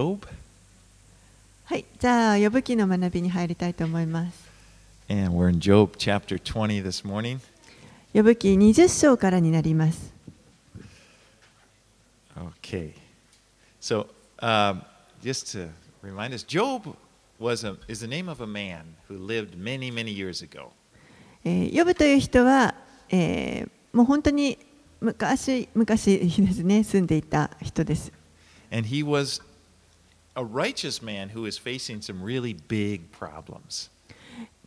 [0.00, 4.48] はい、じゃあ、呼ぶ記の学びに入りたいと思います。
[5.08, 7.40] and we're in Job chapter 20 this morning.
[8.12, 10.12] 呼ぶ記20章からになります。
[12.62, 12.92] Okay.
[13.80, 14.06] So,
[14.38, 14.82] um,
[15.20, 15.68] just to
[16.04, 16.94] remind us, Job
[17.40, 20.68] was a, is the name of a man who lived many, many years ago.
[21.44, 22.76] えー、呼ぶという人は、
[23.10, 24.58] えーもう本当に
[25.00, 28.12] 昔昔ですね、住んでいた人です。
[28.70, 29.42] And he was
[30.38, 33.90] a righteous man who was facing some really big problems.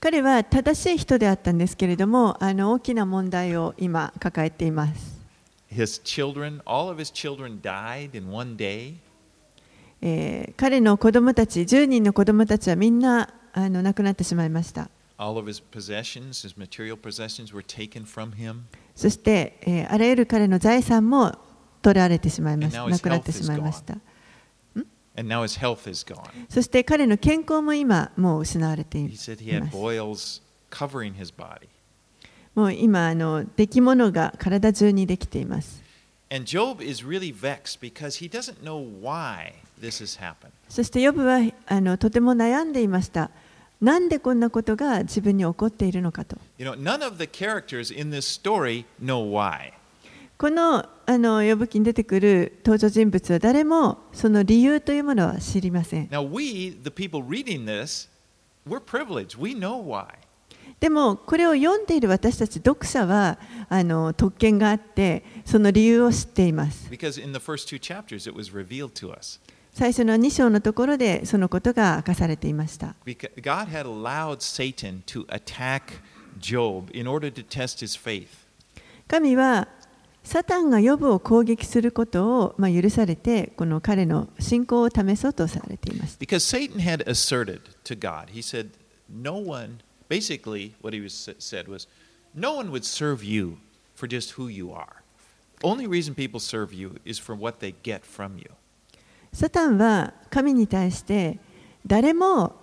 [0.02, 5.22] 彼は正しい人であったんですけれども、あの大きな問題を今抱えています。
[5.72, 8.96] His children, all of his children died in one day.
[10.02, 14.90] えー彼の子供たち、10人の子供たちはみんなあの亡くなってしまいました。
[15.18, 18.62] All of his possessions, his material possessions, were taken from him.
[18.96, 21.38] そして、えーあらゆる彼の財産も
[21.82, 22.86] 取られてしまいました。
[22.88, 23.94] なくなって is しまいました。
[23.94, 24.10] And now his health is
[24.74, 25.01] gone.
[26.50, 29.18] そして彼の健康も今もう失われている。
[32.56, 35.82] もう今あの出来物が体中にできています。
[40.70, 43.32] そしてヨブはあのとても悩んでいました。
[43.82, 46.38] なんでこんなことが自分に起こっているのかと。
[50.38, 56.08] このあの呼ぶ気出てくる登場人物は誰もその理由というものは知りません。
[60.80, 63.38] でもこれを読んでいる私たち読者は
[63.68, 66.88] あの特権があってその理由を知っています。
[69.74, 72.96] 最初の2章のところでそのことが明かされていました。
[79.10, 79.68] 神は
[80.24, 86.18] サタンがヨブを攻撃することを、まあ、許されてこの彼の信仰を試そうとされています。
[86.20, 88.70] Because Satan had asserted to God, he said,
[89.10, 91.88] no one, basically, what he was, said was,
[92.36, 93.58] no one would serve you
[93.96, 95.02] for just who you are.
[95.64, 98.50] Only reason people serve you is for what they get from you.
[99.34, 101.40] サタンは神に対して
[101.88, 102.56] 誰も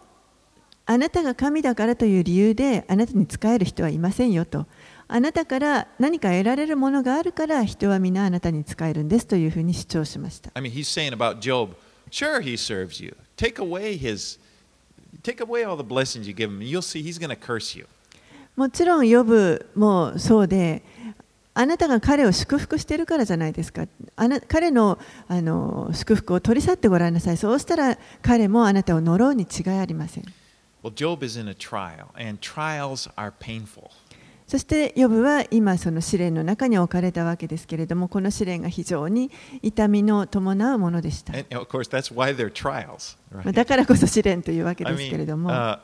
[0.85, 4.67] あなたが神だからという理由であなたに仕える人はいませんよと
[5.11, 10.51] あなたから何か得られるものがあるから人は皆あなたに使えるんですというふうに主張しました。
[18.57, 20.83] もちろん、ヨぶもそうで、
[21.55, 23.87] あなたが彼を祝福してるからじゃないですか。
[24.49, 27.37] 彼の,あの祝福を取り去ってごらんなさい。
[27.39, 30.25] そうしたら彼もあなたを呪うに違いありません。
[30.83, 30.93] Well,
[34.49, 41.35] そしてヨブは今その試練の中に置かれたわけですけれどもこの試練が非常に痛みの伴うものでした?
[43.53, 45.79] だからこそ試練というわけですけれども、uh,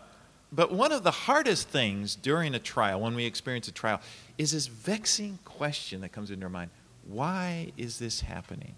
[0.55, 4.01] but one of the hardest things during a trial, when we experience a trial,
[4.39, 6.71] is this vexing question that comes into our mind
[7.13, 8.73] why is this happening?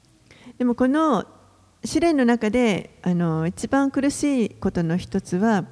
[0.59, 1.25] でもこの
[1.85, 5.65] 試練の中であの一番苦しいことの一つは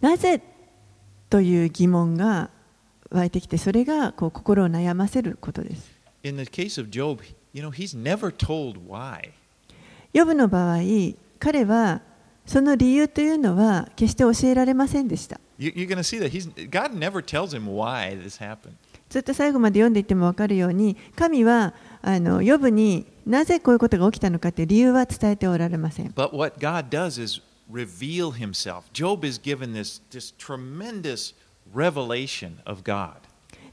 [0.00, 0.40] なぜ
[1.28, 2.50] という疑問が
[3.14, 5.90] 湧いてきてそれがこう心を悩ませることです。
[10.12, 10.78] ヨブの場合、
[11.38, 12.00] 彼は
[12.46, 15.40] その理由というのは決して教えられませんでした。
[19.08, 26.12] ずっと最後まで読んでいても分かるように、神はあのヨブになぜこういうことが起きたのかとい理由は伝えておられません。
[31.72, 33.14] Revelation of God.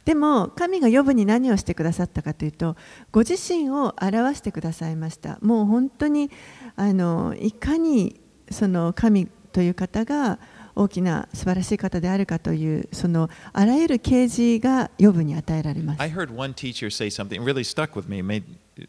[0.06, 2.75] でも神がヨブに何をしてくださったかというと
[3.12, 6.31] ご自身を表してくださいましたもう本当に
[6.75, 8.19] あのいかに
[8.50, 10.40] その神という方が
[10.75, 18.22] 大きな素晴らしい方であるかというそのあらゆる啓示がヨブに与えられます I heard one teacher say something really stuck with me.
[18.22, 18.44] Made,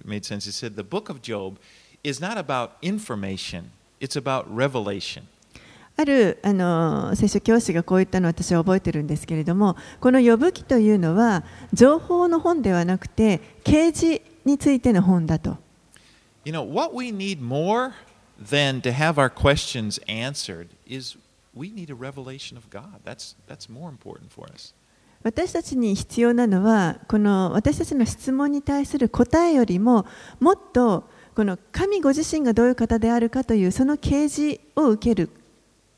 [0.04, 0.46] made sense.
[0.46, 1.58] He said, The book of Job
[2.04, 5.26] is not about information, it's about revelation.
[5.96, 15.58] あるあの聖書教師がこう言ったのを私は覚えてるんですけれどもこの呼ぶ記というのは情報の本ではなくて啓示についての本だと
[16.44, 17.92] You know, what we need more
[18.40, 21.16] than to have our questions answered is
[21.54, 23.00] we need a revelation of God.
[23.04, 24.74] That's, that's more important for us.
[25.22, 30.04] 私たちに必要なのはこの私たちの質問に対する答えよりも
[30.40, 35.30] もっとこの神ご自身がどういう方であるかというその啓示を受ける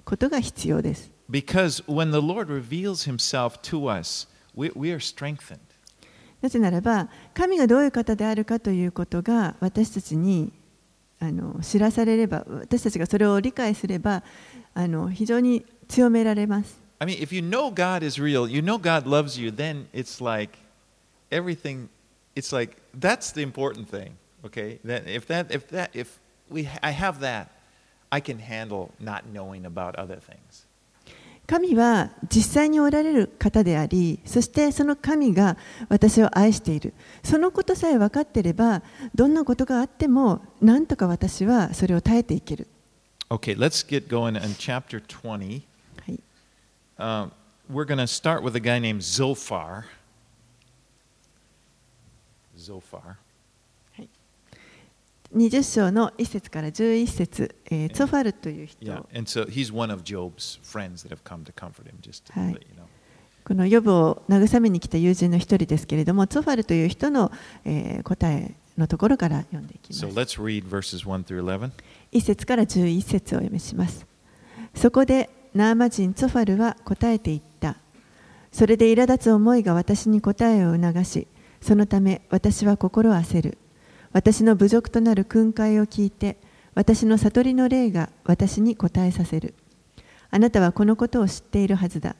[0.05, 1.11] ことが必要です。
[1.31, 5.59] Because when the Lord reveals himself to us, we, we are strengthened.
[6.43, 10.53] なぜならば神がどういう方であるかということが私たちに
[11.19, 14.23] あの知らされれば私たちがそれを理解すれば
[14.75, 16.79] あの非常に強められます。
[16.99, 20.59] I mean, if you know God is real, you know God loves you, then it's like
[21.31, 21.89] everything.
[22.37, 24.13] It's like that's the important thing.
[24.45, 26.19] Okay, that if that if that if
[26.51, 27.49] we I have that,
[28.15, 30.65] I can handle not knowing about other things.
[31.47, 35.59] 神は実際におられる方でありそしてその神が
[35.91, 38.83] 私を愛しているそのことさえ分かっていれば
[39.15, 42.67] どんなことがあってもなんとか私はそれを耐えていける、
[43.29, 45.63] Okay, let's get going in chapter 20.
[46.07, 46.21] はい、
[46.99, 47.31] Um,
[47.71, 49.85] we're going to start with a guy named Zophar.
[52.57, 53.17] Zophar.
[55.33, 62.25] 20章の1節から11節、えーツォファルという人、Yeah, and so he's one of Job's friends that have come to comfort him, just
[62.27, 62.53] to Hi.
[62.53, 62.85] let you know.
[63.47, 67.31] このヨブを慰めに来た友人の一人ですけれどもツォファルという人の、
[67.65, 70.13] えー答えのところから読んでいきます So。
[70.13, 71.71] let's read verses 1 through 11.
[72.13, 74.07] 1節から11節をお読みします。
[74.75, 77.77] そこでナーマ人ツォファルは答えていった。
[78.53, 81.27] それで苛立つ思いが私に答えを促し、
[81.61, 83.59] そのため私は心焦る。
[84.15, 86.37] 私の侮辱となる訓戒を聞いて、
[86.77, 89.55] 私の悟りの霊が私に答えさせる。
[90.31, 92.15] あなたはこのことを知っているはずだ。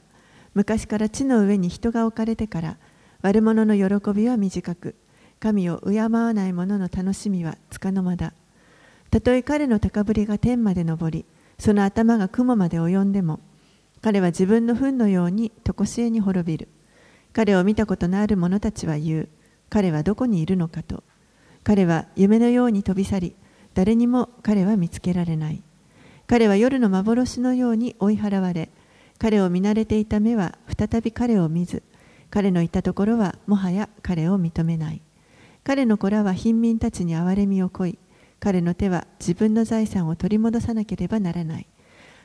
[0.53, 2.77] 昔から地の上に人が置かれてから、
[3.21, 4.93] 悪者の喜びは短く、
[5.39, 8.33] 神を敬わない者の楽しみはつかの間だ。
[9.09, 11.23] たとえ彼の高ぶりが天まで上り、
[11.57, 13.39] その頭が雲まで及んでも、
[14.01, 16.67] 彼は自分の糞のように常しえに滅びる。
[17.31, 19.29] 彼を見たことのある者たちは言う。
[19.69, 21.01] 彼はどこにいるのかと。
[21.65, 23.35] 彼は夢のように飛び去り、
[23.73, 25.63] 誰にも彼は見つけられない。
[26.27, 28.69] 彼は夜の幻のように追い払われ、
[29.17, 31.81] 彼を見慣れていた目は再び彼を見ず、
[32.29, 35.01] 彼のいたところはもはや彼を認めない。
[35.63, 37.97] 彼の子らは貧民たちに憐れみをこい、
[38.39, 41.65] 彼の手は自分の財産を取り戻さなければならない。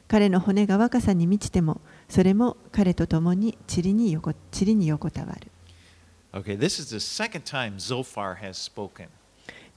[0.06, 5.50] 彼の骨が若さに満ちても、それも彼と共に塵に横塵に横たわる。
[6.34, 9.08] Okay, this is the second time Zophar has spoken.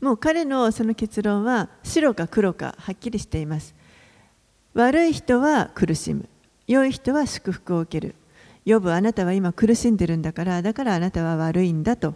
[0.00, 3.74] もう彼のその結論は白か黒かはっきりしています。
[4.74, 6.28] 悪い人は苦しむ。
[6.66, 8.14] 良い人は祝福を受ける。
[8.64, 12.14] ヨブあなたは今苦しんでるんだから、だからあなたは悪いんだと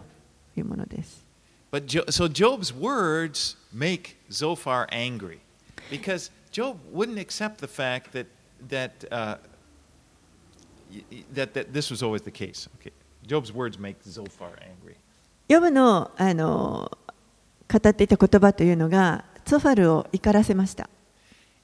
[0.55, 1.23] いうものです。
[1.71, 5.39] But so Job's words make Zophar angry
[5.89, 8.27] because Job wouldn't accept the fact that
[8.69, 9.37] that uh,
[11.33, 12.69] that, that this was always the case.
[12.79, 12.91] Okay,
[13.25, 14.95] Job's words make Zophar angry.
[15.49, 16.95] ヨブのあの
[17.79, 20.89] 語っていた言葉というのが、ツォファルを怒らせました。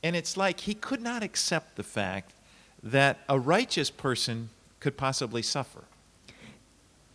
[0.03, 2.25] And it's like he could not accept the fact
[2.83, 4.47] that a righteous person
[4.81, 5.83] could possibly suffer.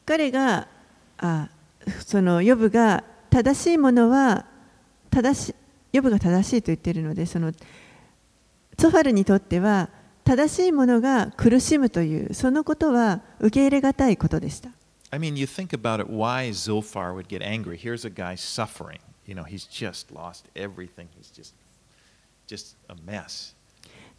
[0.07, 0.69] 彼が
[1.19, 1.49] あ
[2.07, 4.45] そのヨブが正しいものは
[5.11, 5.55] 正し
[5.93, 9.89] ヨブが正しいと言っているのでそのツォファルにとっては
[10.25, 14.71] 正しいものが苦しむというそのことは受け入れがたいことでした
[15.15, 17.77] I mean, you think about it, why Zophar would get angry.
[17.77, 18.99] Here's a guy suffering.
[19.27, 21.07] You know, he's just lost everything.
[21.17, 21.55] He's just
[22.49, 23.55] just a mess.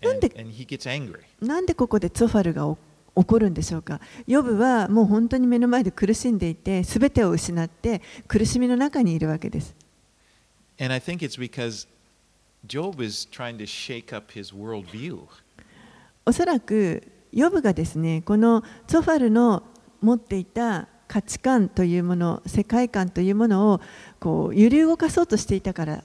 [0.02, 1.25] And, and he gets angry.
[1.42, 2.78] なんでここでツォファルがお
[3.18, 9.74] 起こるんでしょうかヨブはもう本当に目の前で苦しんでいて全てを失って苦しみの中にいるわけです
[10.80, 11.88] And I think it's because
[12.66, 15.20] Job is trying to shake up his worldview.
[16.25, 19.62] おそらくヨブがですねこのツォファルの
[20.06, 23.82] 持っていた価値観というもの世界観というものを
[24.20, 26.04] こう揺り動かそうとしていたから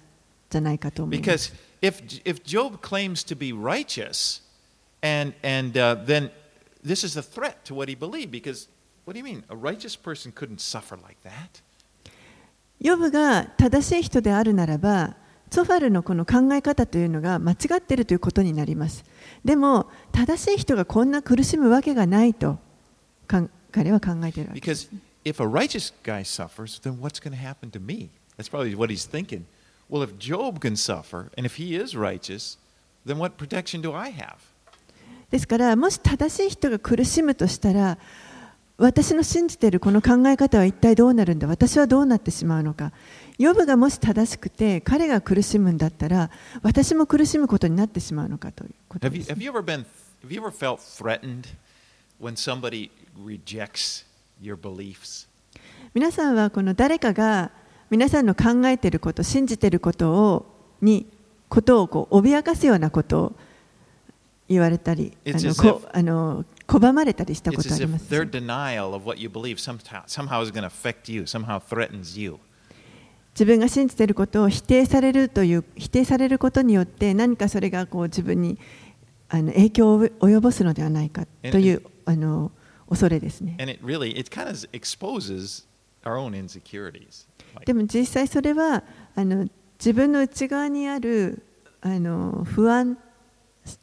[0.50, 4.42] じゃないかと思います if, if Job claims to be righteous,
[5.02, 6.30] and, and uh, then
[6.82, 8.68] this is a threat to what he believed, because
[9.04, 9.44] what do you mean?
[9.48, 11.62] A righteous person couldn't suffer like that.
[12.80, 15.14] ヨブが正しい人であるならば
[15.50, 19.04] ツォファルのこの考え方というのが間違っているということになります
[19.44, 22.58] でも正しい人がこんな苦しむわけがないと
[23.70, 24.60] 彼は考えてるわけ。
[35.30, 35.46] です。
[35.46, 37.98] から、もし正しい人が苦しむとしたら、
[38.78, 41.46] 私の信じてるこの考え方は一体どうなるんだ？
[41.46, 42.92] 私はどうなってしまうのか？
[43.36, 46.30] ヨブがもし正しくて彼が苦しむんだったら
[46.62, 49.06] 私も苦しむことになってしまうのかということ、
[53.24, 54.04] rejects
[54.40, 55.28] your beliefs?
[55.94, 57.50] 皆さんはこの誰かが
[57.90, 60.46] 皆さんの考えていること信じていることを
[60.80, 61.06] に
[61.48, 63.32] ことをこう脅かすようなことを
[64.48, 72.18] 言われたりあのこあの拒まれたりしたことあります their denial of what you believe somehow, somehow is going to affect you, somehow threatens
[72.18, 72.38] you.
[73.34, 78.58] 自分が信じていることを否定されるという否定されることによって何かそれがこう自分に
[79.28, 82.50] あの影響を及ぼすのではないかというあの
[82.90, 83.56] 恐れですね。
[83.58, 84.56] It really, it kind of
[87.64, 88.82] でも実際それは
[89.14, 91.42] あの自分の内側にある
[91.80, 92.98] あの不安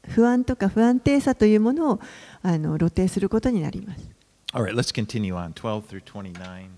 [0.09, 1.99] 不安とか不安定さというものを
[2.41, 4.17] あの露呈することになります。
[4.53, 5.53] all right, let's continue on.
[5.53, 6.69] 12 through 29.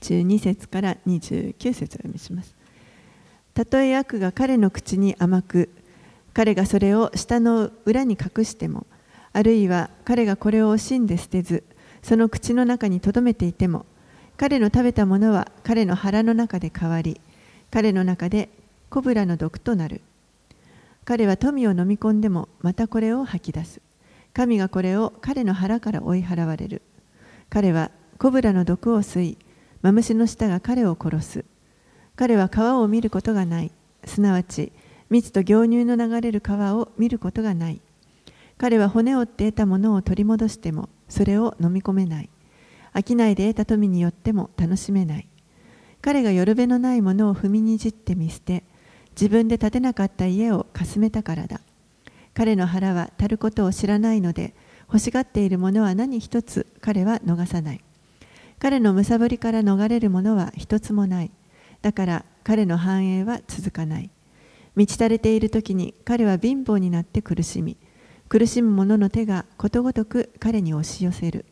[0.00, 2.54] 12節から29節を読みします。
[3.54, 5.68] たとえ悪が彼の口に甘く、
[6.32, 8.86] 彼がそれを舌の裏に隠しても、
[9.34, 11.64] あるいは彼がこれを惜しんで捨てず、
[12.04, 13.84] その口の中に留めていても、
[14.36, 17.20] 彼の食べたものは彼の腹の中で変わり、
[17.72, 18.48] 彼の中で
[18.90, 20.02] コブラの毒となる。
[21.04, 23.80] 彼は富を飲み込んでもまたこれを吐き出す。
[24.32, 26.80] 神がこれを彼の腹から追い払われる。
[27.50, 29.36] 彼はコブラの毒を吸い、
[29.82, 31.44] マムシの舌が彼を殺す。
[32.14, 33.72] 彼は川を見ることがない。
[34.04, 34.70] すなわち、
[35.10, 37.80] 蜜と牛乳の流れる川を見ることがない。
[38.58, 42.28] 彼は骨を折って得たものを取り戻しても、それを飲み込めない。
[42.94, 45.26] 商いで得た富によっても楽しめない。
[46.00, 48.62] 彼がよるべのないものを踏みにじって見捨て、
[49.12, 51.60] 自分で建てなかった家をかすめたからだ。
[52.34, 54.54] 彼の腹は足ることを知らないので、
[54.86, 57.80] 欲しがっているものは何一つ彼は逃さない。
[58.58, 61.30] 彼のむさぼりから逃れるものは一つもない。
[61.82, 64.10] だから彼の繁栄は続かない。
[64.76, 67.76] 満ち足れている時に彼は貧乏になって苦しみ、
[68.34, 71.44] 苦しむ者の手がことごとく彼に押し寄せる。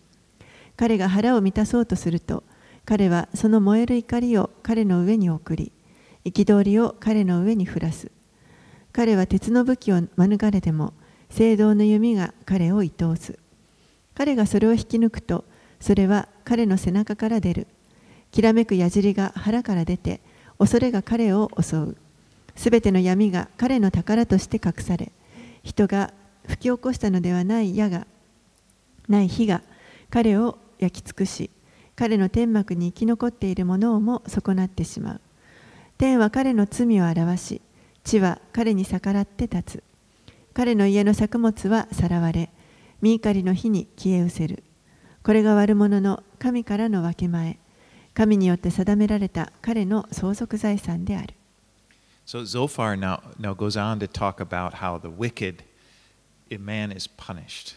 [0.76, 2.42] 彼が腹を満たそうとすると、
[2.84, 5.70] 彼はその燃える怒りを彼の上に送り、
[6.24, 8.10] 憤りを彼の上に降らす。
[8.92, 10.92] 彼は鉄の武器を免れても、
[11.30, 13.38] 聖堂の弓が彼を愛おす。
[14.16, 15.44] 彼がそれを引き抜くと、
[15.78, 17.68] それは彼の背中から出る。
[18.32, 20.20] きらめく矢尻が腹から出て、
[20.58, 21.96] 恐れが彼を襲う。
[22.56, 25.12] すべての闇が彼の宝として隠され、
[25.62, 26.12] 人が
[26.46, 28.06] 吹き起こしたのではない矢が、
[29.08, 29.62] ない火が
[30.10, 31.50] 彼を焼き尽くし、
[31.96, 35.20] 彼の天幕に生き残っているものをも損なってしまう。
[35.98, 37.60] 天は彼の罪を表し、
[38.04, 39.82] 地は彼に逆らって立つ。
[40.54, 42.50] 彼の家の作物はさらわれ、
[43.00, 44.62] 身怒りの火に消え失せる。
[45.22, 47.58] これが悪者の神からの分け前、
[48.14, 51.34] 神によって定められた彼の相続財産である。
[52.26, 55.64] So Zophar now, now goes on to talk about how the wicked
[56.52, 57.76] in man is punished.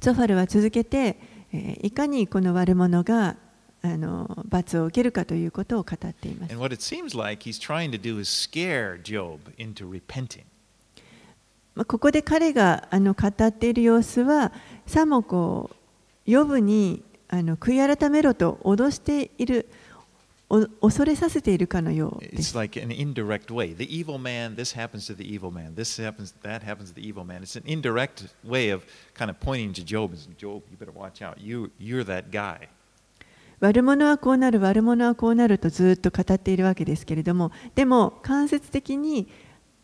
[0.00, 1.16] ゾファルは続けて、
[1.52, 3.36] えーいかにこの悪者が
[3.82, 6.52] あの罰を受けるかということを語っています。
[6.52, 10.44] And what it seems like he's trying to do is scare Job into repenting.
[11.74, 14.52] まあここで彼があの語っている様子は、
[14.86, 15.70] さもこ
[16.26, 19.89] う、ヨブにあの悔い改めろと脅している、お
[20.80, 22.36] 恐れさせているかのようです。
[33.60, 39.28] 悪者はこうなる、悪者はこうなるとずっと語っているわけですけれども、でも間接的に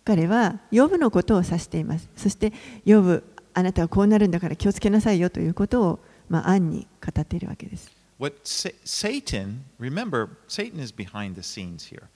[0.06, 2.08] 彼は、呼ぶのことを指しています。
[2.16, 2.52] そして、
[2.86, 7.95] 呼ぶ、あなたはこうなるんだから気をつけなさいよということを、まあ、暗に語っているわけです。
[8.17, 12.09] What Sa- Satan, remember, Satan is behind the scenes here.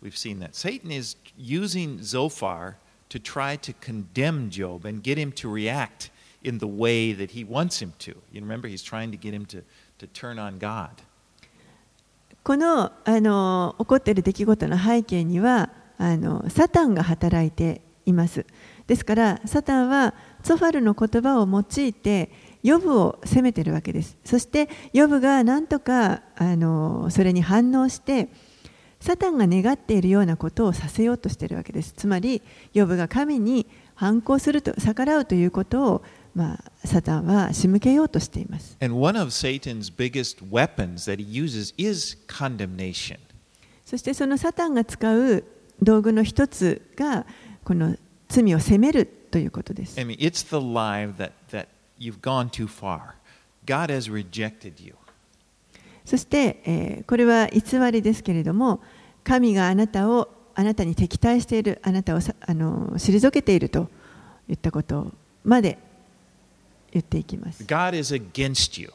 [0.00, 0.56] We've seen that.
[0.56, 2.76] Satan is using Zophar
[3.10, 6.10] to try to condemn Job and get him to react
[6.42, 8.12] in the way that he wants him to.
[8.32, 9.62] You remember, he's trying to get him to,
[9.98, 10.90] to turn on God.
[12.42, 15.68] このあの起こっている出来事の背景には
[15.98, 18.46] あのサタンが働いています。
[18.86, 22.30] ですからサタンはゾファルの言葉を用いて
[22.65, 24.17] ヨブを責めているわけです。
[24.25, 28.29] そしてヨブが何とかあのそれに反応して
[28.99, 31.93] サタンが願っているようなことをさせようとしているわけです。
[31.95, 32.41] つまり
[32.73, 36.03] ヨブが神に反抗すると逆らうということを、
[36.33, 38.75] まあ、サタンは仕向けようとしています。
[38.81, 43.19] And one of Satan's biggest weapons that he uses is condemnation.
[43.85, 45.43] そしてそのサタンが使う
[45.83, 47.27] 道具の一つが
[47.63, 47.95] この
[48.27, 50.05] 罪を責めるということです I。
[50.05, 51.67] mean, it's the lie that, that
[51.98, 53.14] you've gone too far,
[53.66, 54.94] God has rejected you.
[56.04, 58.80] そして、えーこれは偽りですけれども
[59.22, 63.88] 神があなたをあなたに敵対しているあなたをさあの退けていると
[64.48, 65.12] 言ったこと
[65.44, 65.78] まで
[66.92, 68.92] 言っていきます God is against you.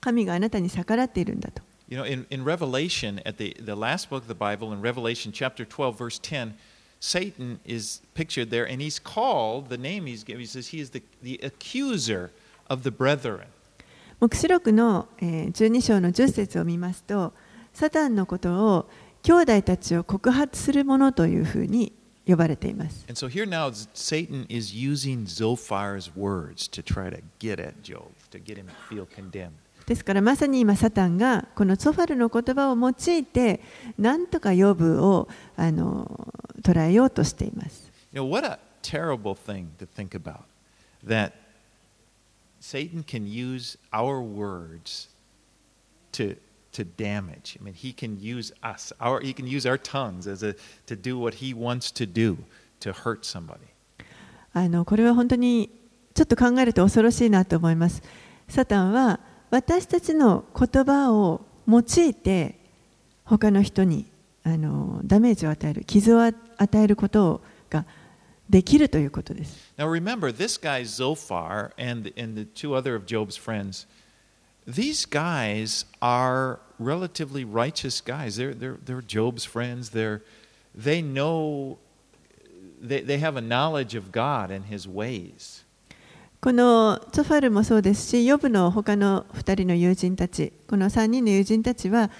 [0.00, 4.82] 神があなたに逆らっているんだと You know, in, in Revelation, at the, the last book of the Bible, in
[4.82, 6.52] Revelation chapter 12, verse 10,
[7.00, 10.90] Satan is pictured there, and he's called, the name he's given, he says he is
[10.90, 12.30] the, the accuser of
[12.69, 12.91] of the
[14.19, 15.07] 目視録の
[15.51, 17.33] 十二章の十節を見ますと、
[17.73, 18.89] サタンのことを
[19.21, 21.91] 兄弟たちを告発するものというふうに
[22.25, 23.05] 呼ばれています。
[23.09, 23.27] So、
[29.85, 33.59] ですから、まさに今、サタンがこのソファルの言葉を用いて、
[33.99, 35.27] 何とか呼ぶを
[35.57, 37.91] 捉えようとしています。
[42.63, 45.09] Satan can use our words
[46.13, 46.37] to,
[46.71, 47.57] to damage.
[47.59, 50.55] I mean, he can use us, our, he can use our tongues as a,
[50.87, 52.37] to do what he wants to do
[52.79, 53.67] to hurt somebody.
[54.53, 55.69] あのこれは本当に
[56.13, 58.03] ちょっと考えると恐ろしいなと思います
[58.47, 62.55] サタンは私たちの言葉を用いて
[63.25, 64.05] 他の人に
[64.43, 66.37] あのダメージを与える傷を与
[66.75, 67.41] えること
[67.71, 67.83] が
[68.49, 73.87] できるということです Now remember, this guy Zophar and, and the two other of Job's friends,
[74.67, 78.35] these guys are relatively righteous guys.
[78.37, 79.89] They're, they're, they're Job's friends.
[79.89, 80.21] They're,
[80.75, 81.77] they know,
[82.81, 85.63] they, they have a knowledge of God and his ways.
[86.41, 92.11] このツォファルもそうですし、ヨブの他の2人の友人たち、この3人の友人たちは、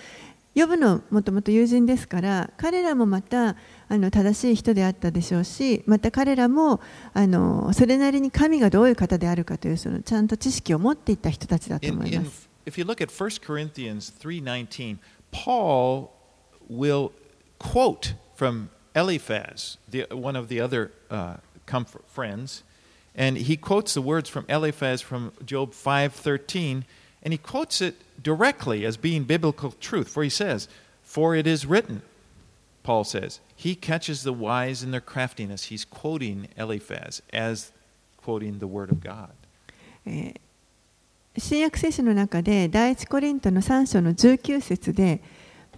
[0.56, 3.56] ヨブのもともと友人ですから、彼らもまた
[3.90, 6.80] あの正しい人であったでしょうし、また彼らも
[7.14, 12.50] あのそれなりに神がどういう方であるかというそのちゃんと知識を持っていった人たちだと思いま in, す。
[12.66, 14.98] if you look at 1 Corinthians 3.19,
[15.32, 16.12] Paul
[16.70, 17.12] will
[17.60, 22.64] quote from Eliphaz, the, one of the other uh, comfort friends,
[23.16, 26.84] and he quotes the words from Eliphaz from Job 5.13,
[27.24, 30.68] and he quotes it directly as being biblical truth, for he says,
[31.04, 32.02] For it is written,
[32.84, 35.66] Paul says, he catches the wise in their craftiness.
[35.66, 37.72] He's quoting Eliphaz as
[38.18, 39.32] quoting the word of God.
[40.06, 40.34] え
[41.38, 45.22] 新約聖書の中で第一コリントの3章の19節で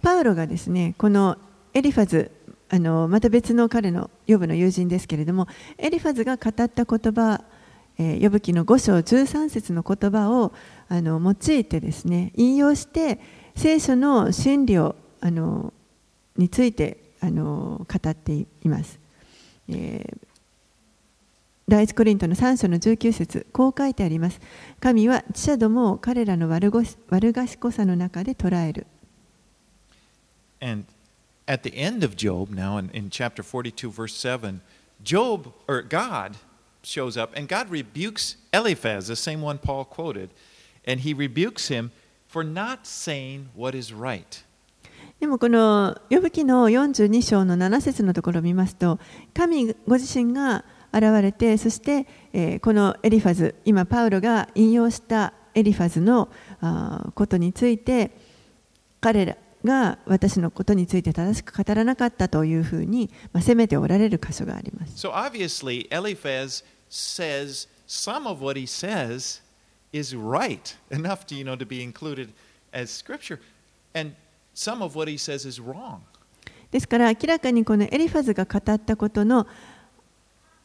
[0.02, 1.38] パウロがですねこの
[1.72, 2.30] エリファズ
[2.68, 5.46] あのまた別の彼のヨブの友人ですけれども
[5.78, 7.40] エリファズが語った言葉、
[7.98, 10.52] えーヨブ記の5章13節の言葉を
[10.88, 13.18] あの用いてですね引用して
[13.56, 15.72] 聖書の真理をあの
[16.36, 18.98] についてあの語っています。
[19.68, 20.26] えー
[21.68, 24.40] 第一コリントの3章の19節こう書いてあります。
[24.78, 28.86] 神は知者どもを彼らの悪ごし悪賢さの中で捉える。
[30.60, 30.84] And
[31.48, 34.60] at the end of Job, now in, in chapter 42, verse 7,
[35.02, 36.36] Job, or God,
[36.84, 40.30] shows up and God rebukes Eliphaz, the same one Paul quoted,
[40.86, 41.90] and he rebukes him
[42.28, 44.44] for not saying what is right.
[45.20, 48.98] でもこの呼ぶ記の42章の7節のところを見ますと
[49.32, 56.28] 神ご自身が現れてそして、えーこのエリファズ今パウロが引用したエリファズの
[57.14, 58.10] ことについて
[59.00, 65.06] 彼らが私のことについて正しく語らなかったというふうに、まあ、責めておられる箇所があります。
[65.06, 69.42] So obviously, Eliphaz says some of what he says
[69.98, 72.28] is right enough to, you know, to be included
[72.72, 73.38] as scripture,
[73.94, 74.14] and
[74.54, 76.00] some of what he says is wrong.
[76.70, 79.46] ですから明らかにこのエリファズが語ったことの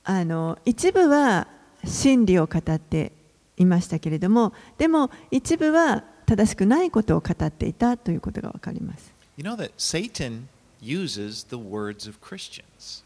[0.03, 1.47] あの一部は
[1.85, 3.11] 真理を語って
[3.57, 9.13] いましたけれどもでも一部は正しくないことを語っていたということがわかります。
[9.37, 10.47] You know that Satan
[10.81, 13.03] uses the words of Christians.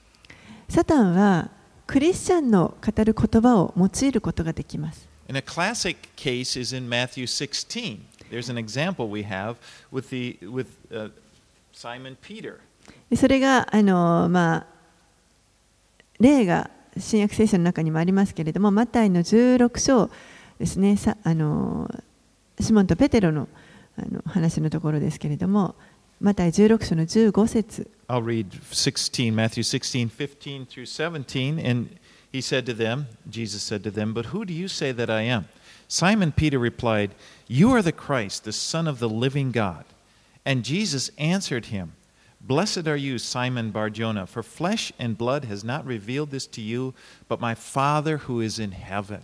[0.70, 1.50] サタンは
[1.86, 5.14] クリスチャンの語る言葉を用いることができます。
[5.29, 8.05] And a classic case is in Matthew 16.
[8.31, 9.57] There's an example we have
[9.90, 11.09] with, the, with uh,
[11.73, 12.61] Simon Peter.
[13.09, 14.66] でそれがあの、まあ、
[16.19, 20.11] 例が新約聖書の中にもありますけれどもマタイの16章
[20.59, 21.88] ですねさあの
[22.59, 23.49] シモンとペテロの
[23.97, 25.75] あの話のところですけれども
[26.21, 31.59] マタイ16章の15節 I'll read 16, Matthew 16, 15 through 17.
[31.61, 31.90] And
[32.35, 35.23] he said to them, Jesus said to them, But who do you say that I
[35.23, 35.49] am?
[35.88, 37.11] Simon Peter replied,
[37.49, 39.85] You are the Christ, the Son of the living God.
[40.45, 41.93] And Jesus answered him,
[42.40, 46.95] Blessed are you, Simon Barjona, for flesh and blood has not revealed this to you,
[47.29, 49.23] but my Father who is in heaven.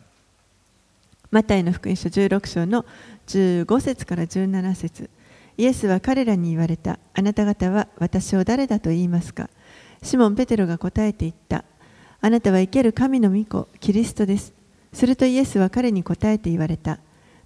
[1.31, 2.85] マタイの福音書16章の
[3.27, 5.11] 15節から17節
[5.59, 6.99] イエスは彼らに言われた。
[7.14, 9.49] あなた方は私を誰だと言いますか
[10.03, 11.64] シモン・ペテロが答えて言った。
[12.22, 14.54] あなたは生ける神の御子、キリストです。
[14.94, 17.00] するとイエスは彼に答えて言われた。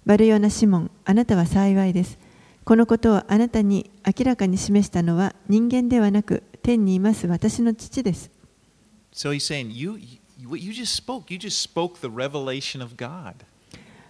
[0.04, 2.18] バルヨナ・シモン、あなたは幸いです。
[2.66, 8.30] このことをあなたに明らかに示したのは人間ではなく天にいます私の父です。
[9.14, 9.98] So he's saying, you,
[10.36, 13.34] you, you just spoke, you just spoke the revelation of God.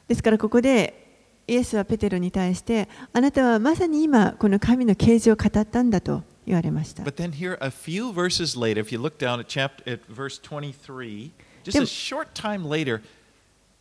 [0.08, 1.06] ですからここで
[1.46, 7.03] イエスはペテロに対してあなたはまさに今この神の啓示を語ったんだと言われました。
[7.03, 11.31] But then here a few verses later, if you look down at chapter at verse 23,
[11.63, 13.01] just a short time later,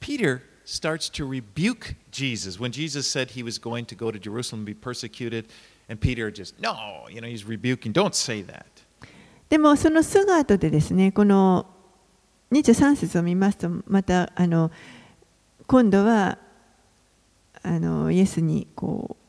[0.01, 4.61] Peter starts to rebuke Jesus when Jesus said he was going to go to Jerusalem
[4.61, 5.47] and be persecuted,
[5.89, 8.67] and Peter just no, you know, he's rebuking, don't say that.
[9.49, 11.67] でもそのすぐ後でですね、この
[12.53, 14.71] 23節を見ますとまたあの
[15.67, 16.39] 今度は
[17.63, 19.24] あのイエスにこう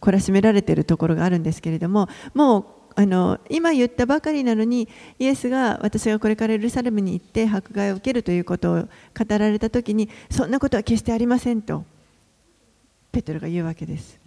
[0.00, 4.88] 懲らしめられているところがあるんですけれどももうあの今言ったばかりなのに
[5.20, 8.88] イエスが私がこれからエルサレムに行って迫害を受けるということを語
[9.38, 11.84] られたときにそんなことは決してありませんと
[13.12, 14.18] ペテロが言うわけです。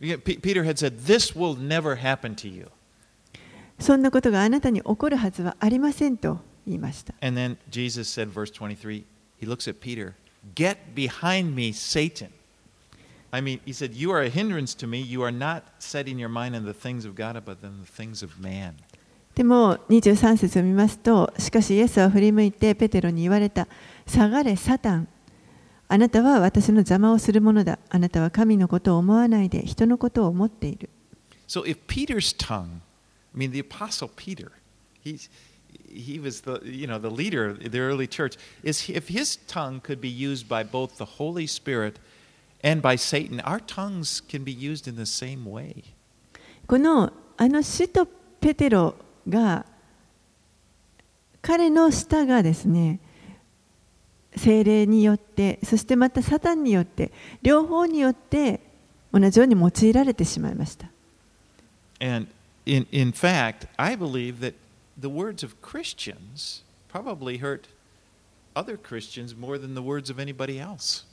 [3.79, 7.13] そんなことがあなたに起こるはずはありませんと言いました。
[7.21, 9.03] And then Jesus said, verse 23,
[9.39, 10.13] he looks at Peter,
[10.55, 12.29] Get behind me, Satan.
[13.32, 15.00] I mean, he said, You are a hindrance to me.
[15.00, 18.24] You are not setting your mind on the things of God, but on the things
[18.24, 18.74] of man.
[19.34, 23.68] でも23節を見ますと、しかしイエスは振り向いてペテロに言われた。
[24.06, 25.08] 下がれ、サタン。
[25.88, 27.78] あなたは私の邪魔をするものだ。
[27.90, 30.88] あなたは神のことを思わないで人のことを思っている。
[31.46, 32.80] So if Peter's tongue,
[33.34, 34.52] I mean, the apostle Peter,
[35.04, 35.28] he's,
[35.86, 39.80] he was the, you know, the leader of the early church, is if his tongue
[39.80, 42.09] could be used by both the Holy Spirit and
[42.62, 45.84] by Satan, our tongues can be used in the same way.
[46.66, 48.06] このあの使徒
[48.40, 48.94] ペテロ
[49.28, 49.64] が
[51.42, 52.98] 彼の舌がですね
[54.36, 58.60] 精霊によってそしてまたサタンによって両方によって
[59.12, 60.88] 同じように用いられてしまいました。
[62.00, 62.26] And
[62.66, 64.54] in, in fact, I believe that
[65.00, 67.68] the words of Christians probably hurt
[68.54, 71.04] other Christians more than the words of anybody else.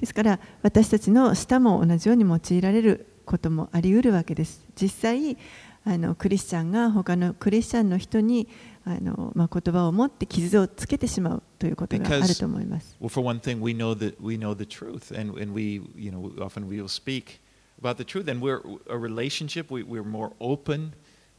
[0.00, 4.60] ですから私たちの舌も同じように用いられることもあり得るわけです。
[4.80, 5.36] 実際
[5.84, 8.46] あのクリスチャンが他のクリスチャンの人に
[8.84, 12.96] あの、まあ、言葉を持って傷をつけてしまうということがあると思います。
[13.00, 16.32] Well, for one thing, we know that we know the truth, and, and we, you know,
[16.40, 17.40] often we will speak
[17.80, 20.92] about the truth, and we're a relationship, we, we're more open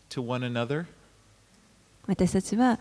[0.10, 0.86] to one another.
[2.06, 2.80] 私たちは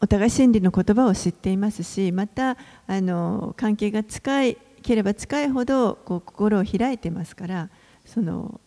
[0.00, 2.56] お互い真理の言葉を知っていますしまた
[2.86, 7.68] あの関係が近いければ近いほどこう心を開いてますから
[8.06, 8.60] その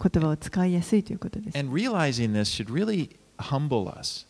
[0.00, 1.58] 言葉を使いやすいということです。
[1.58, 4.24] And realizing this should really humble us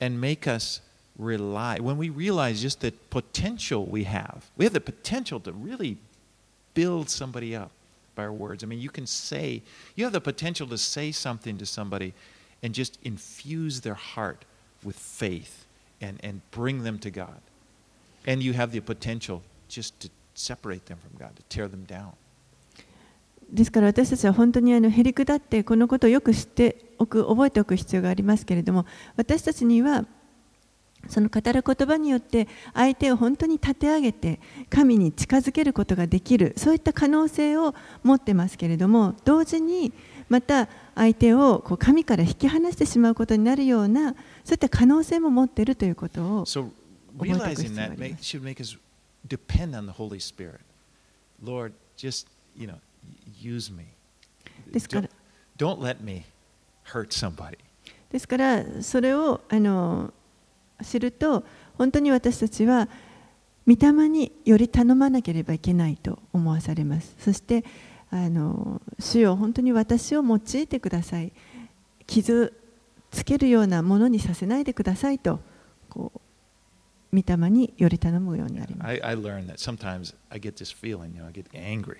[0.00, 0.82] and make us
[1.18, 1.80] rely.
[1.80, 5.96] When we realize just the potential we have, we have the potential to really
[6.74, 7.70] build somebody up
[8.16, 8.64] by our words.
[8.64, 9.62] I mean, you can say,
[9.94, 12.12] you have the potential to say something to somebody
[12.62, 14.44] and just infuse their heart
[14.84, 15.64] with faith
[16.00, 17.40] and, and bring them to God.
[18.26, 22.14] And you have the potential just to separate them from God, to tear them down.
[23.50, 28.86] ですから私たちは本当にあのへりくだってこのことをよく知っておく覚えておく必要がありますけれども
[29.16, 30.04] 私たちには
[31.08, 39.92] その語る言葉によって相手を本当に立て上げて神に近づけることができるそういった可能性を持ってますけれども同時に
[40.28, 46.70] また相手をこう神から引き離してしまうことになるようなそういった可能性も持っているということを覚
[47.24, 48.36] えておく必要があります。
[51.44, 52.76] Lord, just, you know,
[53.38, 53.84] use me.
[54.72, 55.08] ですから
[55.58, 56.24] don't, don't let me
[56.86, 57.58] hurt somebody.
[58.10, 60.12] ですからそれをあの
[60.82, 61.44] 知ると
[61.76, 62.88] 本当に私たちは
[63.66, 67.14] 御霊により頼まなければいけないと思わされます。
[67.18, 67.64] そして
[68.24, 71.32] あの主よ本当に私を用いてください
[72.06, 72.52] 傷
[73.10, 75.40] つけるようなものにさせないでくださいと
[75.90, 76.20] こう
[77.12, 78.88] 御霊により頼むようになります。
[78.88, 81.98] I, I learned that sometimes I get this feeling, you know, I get angry.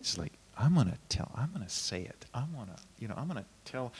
[0.00, 2.26] It's like, I'm going to tell, I'm going to say it.
[2.32, 3.92] I'm going to, you know, I'm going to tell.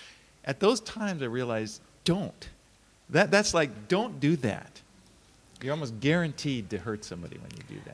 [0.44, 2.48] At those times I realize, don't.
[3.11, 4.81] That, that's like, don't do that.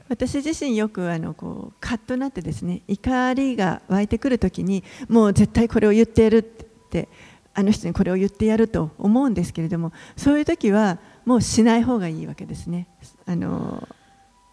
[0.08, 7.08] 私自身よくあのこうカッとなってですね怒りが湧いてくるときにもう絶対これを言ってやるって
[7.54, 12.86] あの人にこれを言ってやると思うんですけれどもそういう時はもうしない方がいいわけですね。
[13.26, 13.86] あの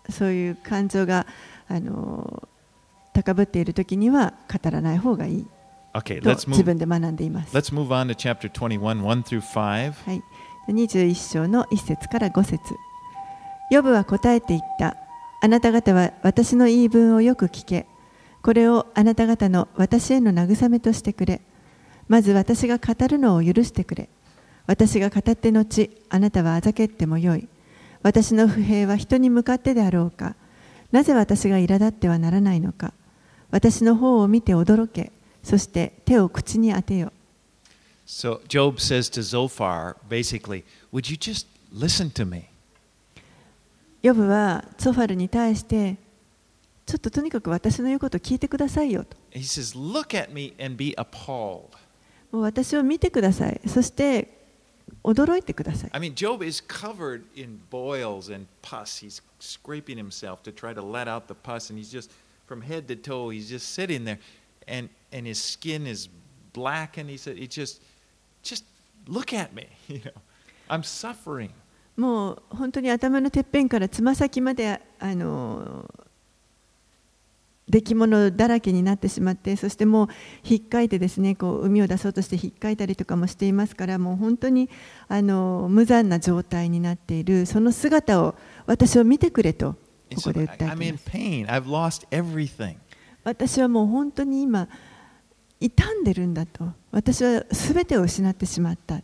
[0.10, 1.26] そういう感情が
[1.68, 2.48] あの
[3.14, 5.48] 高ぶっている時には語らない方がいい
[5.94, 7.58] Okay, と自.分で学んでいます。
[7.58, 9.92] Let's move on to chapter 21, 1 through 5.
[9.92, 10.22] はい、
[10.68, 12.60] 21章の1節から5節
[13.70, 14.96] ヨブは答えて言った。
[15.42, 17.86] あなた方は私の言い分をよく聞け。
[18.42, 21.42] これをあなた方の私への慰めとしてくれ。
[22.08, 24.08] まず私が語るのを許してくれ。
[24.68, 27.48] 私が語って後、あなたはあざけってもよい。
[28.04, 30.36] 私の不平は人に向かってであろうか。
[30.94, 32.94] なぜ私が苛立ってはならないのか。
[33.52, 35.12] 私の方を見て驚け。
[35.44, 37.12] そして手を口に当てよ。
[38.06, 42.46] So Job says to Zophar, basically, would you just listen to me?
[44.08, 45.98] ヨブはゾファルに対して
[46.86, 51.76] ちょっととにかく私の言うことを聞いてくださいよと He says, look at me and be appalled.
[52.32, 54.30] もう私を見てくださいそして
[55.04, 59.06] 驚いてください I mean, Job is covered in boils and pus.
[59.06, 62.10] He's scraping himself to try to let out the pus, and he's just
[62.48, 64.20] from head to toe, he's just sitting there,
[64.70, 66.08] and, and his skin is
[66.54, 67.82] black, and he said, he just,
[68.42, 68.64] just
[69.06, 69.68] look at me.
[69.90, 70.12] You know,
[70.70, 71.52] I'm suffering.
[71.98, 75.90] もう本当に頭のてっぺんからつま先まであの
[77.68, 80.08] 出来物だらけになってしまってそしてもう
[80.44, 84.70] 引っかいてですねこう海を出そうとして引っかいたりとかもしていますからもう本当に
[85.08, 88.36] あの無残な状態になっているその姿を
[88.68, 89.74] 私を見てくれと
[90.16, 90.64] ここで訴えて
[92.70, 92.78] い.
[93.24, 94.70] 私はもう本当に今
[95.60, 96.72] 傷んでるんだと。
[96.98, 99.02] 私は全てを失ってしまった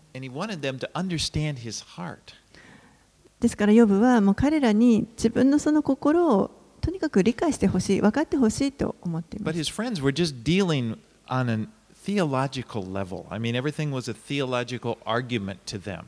[3.43, 11.67] ですからヨブはもう彼らに自分のその心をとにかく理解してほしい分かってほしいと思っていま But す his friends were just dealing on a
[12.05, 13.25] theological level.
[13.29, 16.05] I mean, everything was a theological argument to them.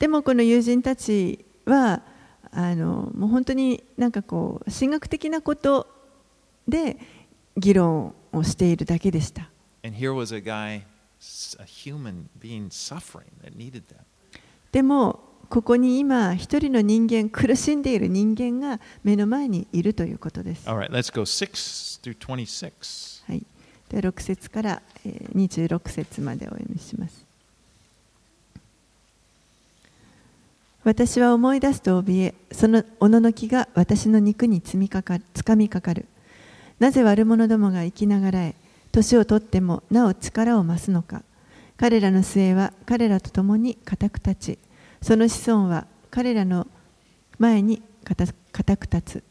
[0.00, 2.02] でもこの友人たちは
[2.50, 5.86] あのもう本当になんかこう神学的なこと
[6.66, 6.96] で
[7.56, 9.48] 議論をしているだけでした
[9.84, 10.82] And here was a guy,
[11.60, 13.98] a human being suffering that needed them.
[14.72, 23.30] でもここに今一人の人間苦しんでいる人間が目の前にいるということです All right, let's go 6 through 26.
[23.30, 23.42] はい、
[23.90, 27.22] では6節からえー26節までお読みします。
[30.84, 36.06] 私は思い出すと怯え、そのおののきが私の肉に積みかかるつかみかかる。
[36.78, 38.54] なぜ悪者どもが生きながらえ、
[38.90, 41.22] 年を取ってもなお力を増すのか。
[41.76, 44.58] 彼らの末は彼らと共に固く立ち、
[45.02, 46.66] その子孫は彼らの
[47.38, 49.22] 前に固く立つ。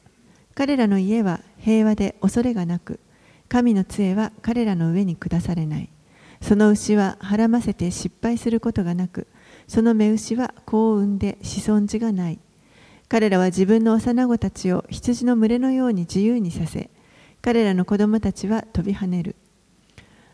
[0.54, 3.00] 彼らの家は平和で恐れがなく、
[3.48, 5.90] 神の杖は彼らの上に下されない。
[6.42, 9.28] その牛は孕ませて失敗することがなく、
[9.68, 12.40] その目牛は子を産んで子孫児がない。
[13.08, 16.90] 彼らは自分の幼子たちを羊の群れのように自由にさせ、
[17.42, 19.36] 彼らの子供たちは飛び跳ねる。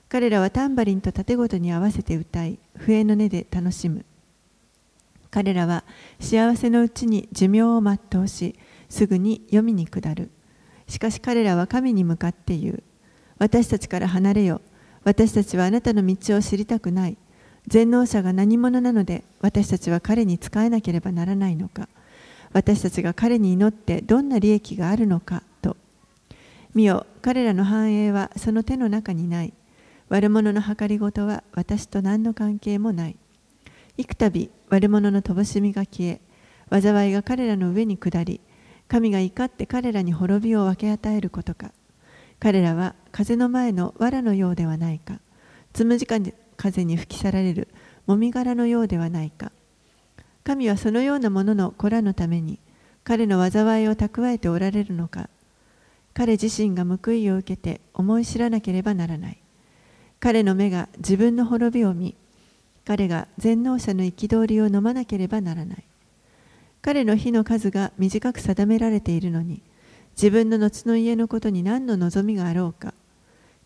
[0.09, 4.05] 彼らはタンバリンと盾ごとに合わせて歌い、笛の音で楽しむ。
[5.37, 5.83] 彼らは
[6.19, 8.55] 幸せのうちに寿命を全うし、
[8.89, 10.31] すぐに読みに下る。
[10.87, 12.83] しかし彼らは神に向かって言う。
[13.37, 14.61] 私たちから離れよ。
[15.03, 17.17] 私たちはあなたの道を知りたくない。
[17.67, 21.87] 全能者が何者なので私たちは彼に仕えなければならないのか。
[22.51, 25.77] 私たちが彼に祈ってどんな利益があるのかと。
[26.73, 29.53] 見よ、彼らの繁栄はその手の中にない。
[30.09, 33.15] 悪者の計りごとは私と何の関係もない。
[33.97, 36.21] 幾度悪者の乏しみが消え、
[36.69, 38.39] 災いが彼らの上に下り、
[38.87, 41.71] 神が怒って彼らに滅びを分け与えることか。
[42.39, 45.19] 彼らは風の前の藁のようではないか。
[45.73, 47.67] つむじかに風に吹き去られる
[48.05, 49.51] もみ殻のようではないか。
[50.43, 52.59] 神はそのようなものの子らのために
[53.03, 55.29] 彼の災いを蓄えておられるのか。
[56.13, 59.37] 彼自身が報いを受けて思い知らなければならない。
[60.19, 62.15] 彼の目が自分の滅びを見、
[62.87, 65.83] 彼が全能者の憤りを飲まなければならない。
[66.81, 69.61] 彼の日の数が短く定められているのに、
[70.15, 72.93] 自分の後の家のことに何の望みがあろうか。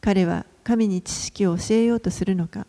[0.01, 2.65] 彼は神に知識を教えようとするのか。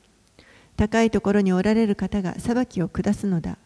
[0.76, 3.56] 高いところにおられる方が裁きを下すのだ。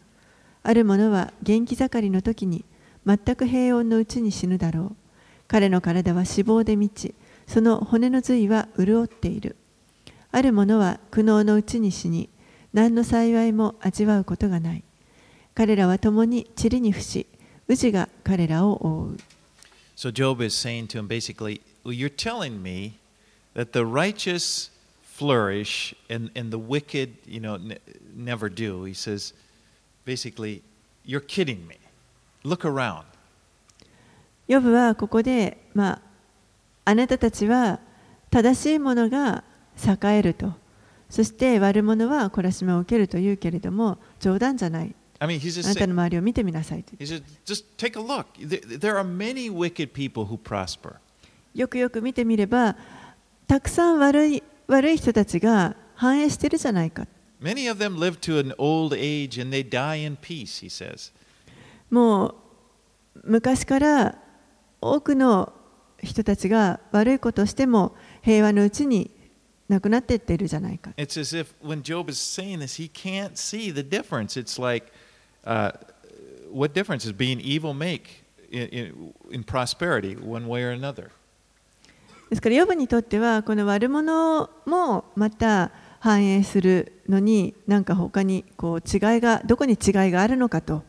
[0.63, 2.63] ある者は元気盛りの時に
[3.05, 4.95] 全く平穏のうちに死ぬだろう。
[5.49, 7.13] 彼の体は脂肪で満ち、
[7.47, 9.57] その骨の髄は潤っている。
[10.31, 12.29] ある者は苦悩のうちに死に、
[12.73, 14.83] 何の幸いも味わうことがない。
[15.55, 17.25] 彼らは共に塵に伏し、
[17.67, 19.17] 宇治が彼らを覆う。
[19.95, 22.99] So Job is saying to him basically, You're telling me
[23.55, 24.69] that the righteous
[25.03, 27.79] flourish and, and the wicked, you know, ne-
[28.15, 28.83] never do.
[28.83, 29.33] He says,
[30.05, 30.61] basically,
[31.03, 31.77] you're kidding me.
[32.43, 33.05] Look around.
[34.47, 36.01] ヨブはここで、まあ、
[36.85, 37.79] あなたたちは
[38.29, 39.43] 正しいものが
[39.83, 40.53] 栄えると。
[41.09, 44.93] そして悪者は懲らしめを受けるというけれども、冗談じゃない。
[45.19, 45.33] あな
[45.75, 46.85] たの周りを見てみなさい。
[51.55, 52.75] よくよく見てみれば、
[53.47, 57.07] たくさん悪い,悪い人たちが反映しているじゃないか。
[61.89, 62.35] もう
[63.23, 64.17] 昔から
[64.81, 65.53] 多くの
[66.03, 69.09] 人たちが悪いことをしても平和のうちに
[69.67, 70.91] なくなっててるじゃないか。
[82.29, 90.83] ですから、ヨブにとっては、この悪者もまた反映するのに、何か他にこう違いが、どこに違いがあるのかと。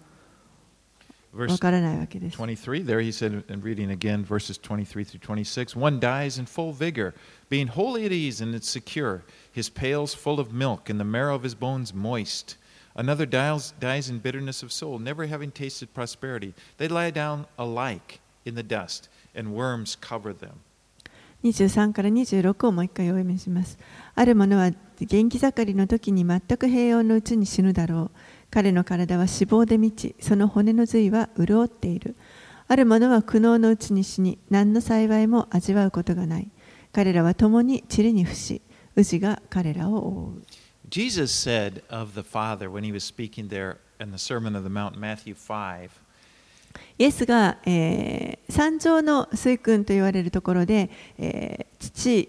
[1.33, 2.37] Verse わからないわけです。
[2.37, 6.73] 23, there he said, and reading again verses 23 through 26 One dies in full
[6.73, 7.13] vigor,
[7.49, 11.35] being wholly at ease and it's secure, his pails full of milk, and the marrow
[11.35, 12.57] of his bones moist.
[12.95, 16.53] Another dies, dies in bitterness of soul, never having tasted prosperity.
[16.77, 20.61] They lie down alike in the dust, and worms cover them.
[21.43, 23.77] 23から26をもう一回お読みします。
[24.15, 28.11] ある者は元気盛りの時に全く平穏のうちに死ぬだろう。
[28.50, 32.16] 彼の体は脂肪で満ち、その骨の髄は潤っている。
[32.66, 36.48] ある者は苦悩のうちに死に、何の幸いも味わうことがない。
[36.92, 38.62] 彼らは共に塵に伏し、
[38.96, 40.42] 氏が彼らを覆う。
[40.90, 44.98] Jesus said of the Father when he was speaking there in the Sermon of the Mount,
[44.98, 45.90] Matthew 5,
[46.98, 52.28] イエスが、えー山上の水訓と言われるところで、えー父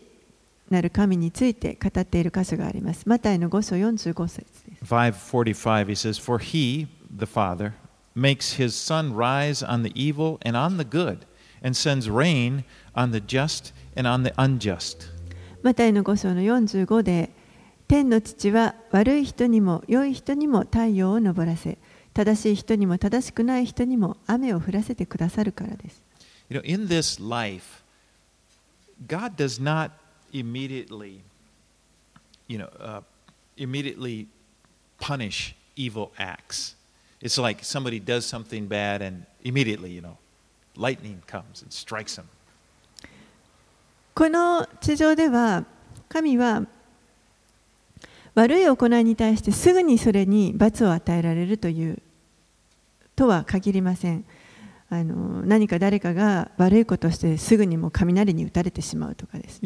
[0.70, 3.08] なる神について語っている箇所があります。
[3.08, 4.86] マタイの5章45節です。
[4.86, 7.74] 545 he says for he the father
[8.16, 11.20] makes his sun rise on the evil and on the good
[11.64, 15.08] and sends rain on the just and on the unjust
[15.62, 17.30] マタイの5章の45で
[17.88, 21.78] 天の父は悪い人にも良い人にも太陽を昇らせ
[22.14, 26.02] 正しい人にも正しくない人にも雨を降らせてくださるからです
[26.50, 27.84] you know in this life
[29.08, 29.92] god does not
[30.34, 31.22] immediately
[32.48, 33.02] you know uh,
[33.58, 34.28] immediately
[35.00, 36.76] punish evil acts
[37.22, 40.18] it's like somebody does something bad and immediately you know
[40.76, 42.26] lightning comes and strikes them
[44.16, 45.64] この地上では
[46.10, 46.64] 神は
[48.36, 52.00] 悪い行いに対してすぐにそれに罰を与えられるという
[53.16, 54.26] とは限りません
[54.92, 59.62] あの何か誰かが悪いことしてすぐにもう雷に打たれてしまうとかです、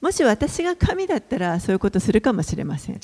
[0.00, 3.00] もし私が神だったらそういうことするかもしれません。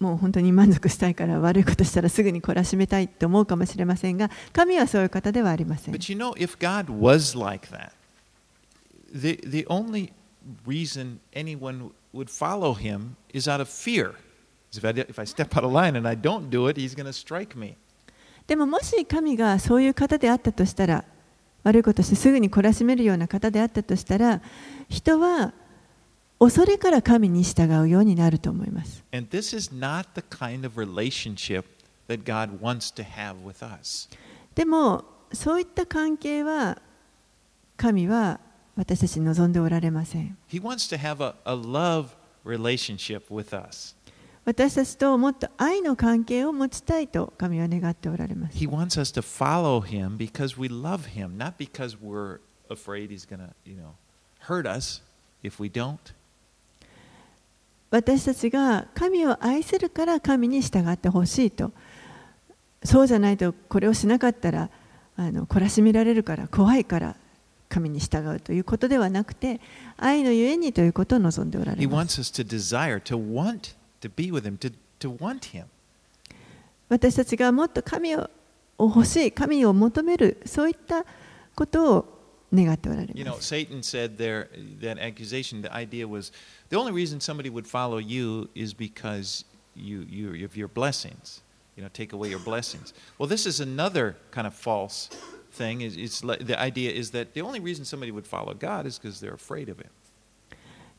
[0.00, 5.94] もう本当に満足したいから悪いことしたらすぐに懲らしめたいと思うかもしれませんが、神はそういう方ではありません。
[5.94, 6.90] But you know, if God
[9.48, 10.12] the only
[10.66, 14.14] reason anyone would follow him is out of fear.
[14.72, 17.06] If I, if I step out of line and I don't do it, he's going
[17.06, 17.76] to strike me.
[18.46, 21.04] でももし神がそういう方であったとしたら
[21.62, 24.42] 悪いことしてすぐに懲らしめるような方であったとしたら
[24.90, 25.54] 人は
[26.38, 31.64] 恐れから神に従うようになると思います And this is not the kind of relationship
[32.08, 34.10] that God wants to have with us.
[34.54, 36.82] でもそういった関係は
[37.78, 38.40] 神は
[38.76, 40.36] 私たち望んでおられません。
[44.44, 48.58] 私たちともっと愛の関係を持ちたいと神は願っておられます。
[57.90, 61.72] 私たちが神を愛するから神に従ってほしいと。
[62.82, 64.68] そうじゃないとこれをしなかったら
[65.16, 67.16] あの懲らしめられるから怖いから
[67.74, 69.60] 神に従うということではなくて
[69.96, 75.64] 愛のゆえにということを望んでおられます wants us to desire, to want to be with him, to, to want him.
[76.88, 78.30] 私たちがもっと神を
[78.78, 81.04] 欲しい神を求めるそういった
[81.56, 82.18] ことを
[82.52, 84.48] 願っておられ You ま know, す Satan said there,
[84.80, 86.32] that accusation, the idea was
[86.70, 89.44] the only reason somebody would follow you is because
[89.74, 91.40] you, you, of your blessings.
[91.76, 92.94] You know, take away your blessings.
[93.18, 95.10] Well, this is another kind of false
[95.54, 95.80] thing.
[95.80, 99.20] Is It's, the idea is that the only reason somebody would follow God is because
[99.20, 99.90] they're afraid of him.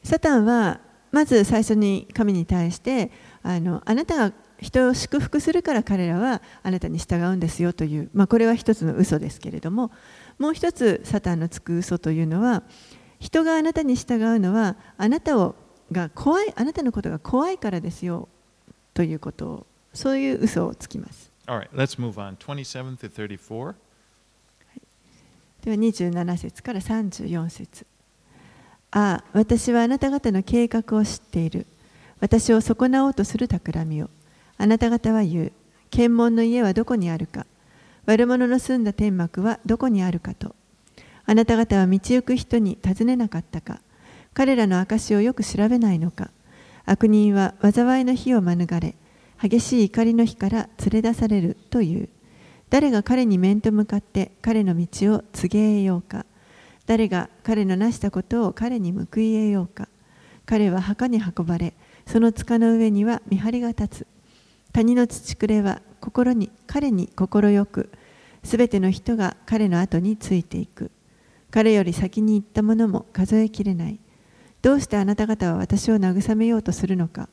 [0.03, 0.80] サタンは
[1.12, 3.10] まず最初に神に対して
[3.41, 9.91] あのあなたが人を祝福するから彼らはあなたに従うんですよという、まあ、これは一つの嘘ですけれども
[10.38, 12.64] もう一つサタンのつく嘘というのは
[13.20, 15.56] 人があなたに従うのはあなたを
[15.91, 18.28] が怖いあなたのことが怖いからですよ
[18.93, 22.38] ということをそういう嘘をつきます All right, let's move on.
[22.38, 23.76] 27 to 34.
[25.66, 27.88] では27節から34節。
[28.91, 31.66] ああ私はあなた方の計画を知っている。
[32.20, 34.09] 私を損なおうとする企みを。
[34.59, 35.51] あなた方は言う。
[35.89, 37.47] 検問の家はどこにあるか。
[38.05, 40.55] 悪者の住んだ天幕はどこにあるかと。
[41.26, 43.82] あなた方は道行く人に尋ねなかったか。
[44.36, 46.30] 彼らの証をよく調べないのか。
[46.86, 48.93] 悪人は災いの日を免れ
[49.41, 52.09] 激しい怒りの日から連れ出されるという。
[52.76, 56.26] 誰が彼に面と向かって彼の道を告げようか。
[56.86, 59.88] 誰が彼の成したことを彼に報い得ようか。
[60.45, 61.73] 彼は墓に運ばれ
[62.05, 64.07] その塚の上には見張りが立つ。
[64.73, 67.89] 谷の土くれは心に彼に快く
[68.43, 70.91] すべての人が彼の後についていく。
[71.51, 73.99] 彼より先に行った者も数えきれない。
[74.61, 77.30] どうしてあなた方は私を慰めようとするのか。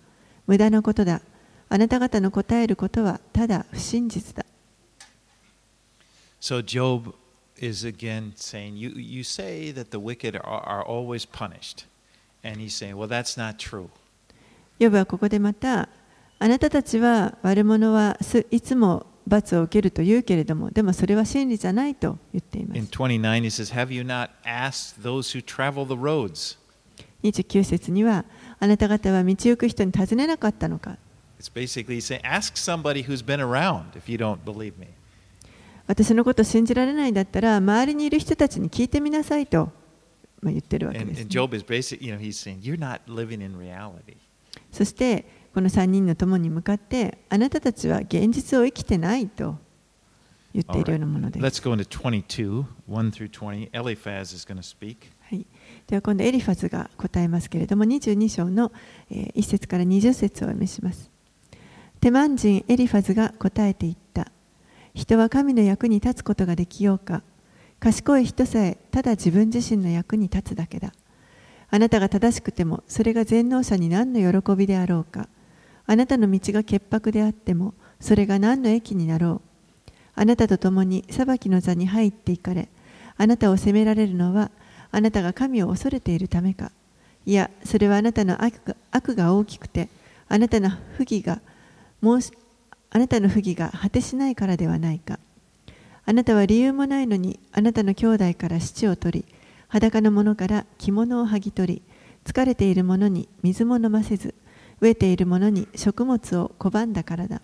[0.46, 1.20] 無駄なことだ。
[1.68, 4.46] あなた方の答えることはただ不真実だ。
[6.41, 7.13] So Job
[7.59, 11.85] is again saying, You, you say that the wicked are, are always punished.
[12.43, 13.89] And he's saying, Well, that's not true.
[14.79, 15.89] ヨブはここでまた
[16.39, 18.17] あなたたちは悪者は
[18.51, 26.57] いつも罰を受けると言うけれどもでもそれは真理じゃないと言っていま In す29, he says, Have you not asked those who travel the roads?
[27.23, 28.23] 29節には
[28.59, 30.97] あなた方は道行く人に尋ねなかったのか
[31.39, 34.87] It's basically saying, Ask somebody who's been around if you don't believe me.
[35.86, 39.70] 私のことを信じられないんだったら周りにいる人たちに聞いてみなさいと、
[40.40, 41.22] まあ、言ってるわけです、
[43.58, 44.16] reality.
[44.70, 45.24] そして
[45.54, 49.58] この3人の友に向かってあなたたちは現実を生きてないと
[50.54, 51.44] 言っているようなものです。
[51.44, 53.70] Let's go into 22, 1 through 20.
[53.72, 54.96] Eliphaz is going to speak.
[55.28, 55.46] はい、
[55.86, 58.72] では今度エリファズが答えますけれども22章の
[59.10, 61.10] えー1節から20節をお読みします。
[62.00, 64.01] テマン人エリファズが答えて言った。
[64.94, 67.22] 人は神の役に立つことができようか。
[67.80, 70.92] 賢い人さえただ自分自身の役に立つだけだ。
[71.70, 75.28] あなたが正しくてもそれが全能者に何の喜びであろうか。
[75.86, 79.92] あなたの道が潔白であってもそれが何の益になろう。
[80.14, 82.68] あなたと共に裁きの座に入っていかれ、
[83.16, 84.50] あなたを責められるのは
[84.90, 86.70] あなたが神を恐れているためか。
[87.24, 89.88] いや、それはあなたの悪が大きくて、
[90.28, 91.40] あなたの不義が
[92.02, 92.32] 申し
[92.94, 95.18] あなたの不義が果てしないからではないか。
[96.04, 99.34] あなたは理由もないのに、あなたの兄弟から質を取り、
[99.68, 101.82] 裸の者から着物を剥ぎ取り、
[102.26, 104.34] 疲れている者に水も飲ませず、
[104.82, 107.40] 飢えている者に食物を拒んだからだ。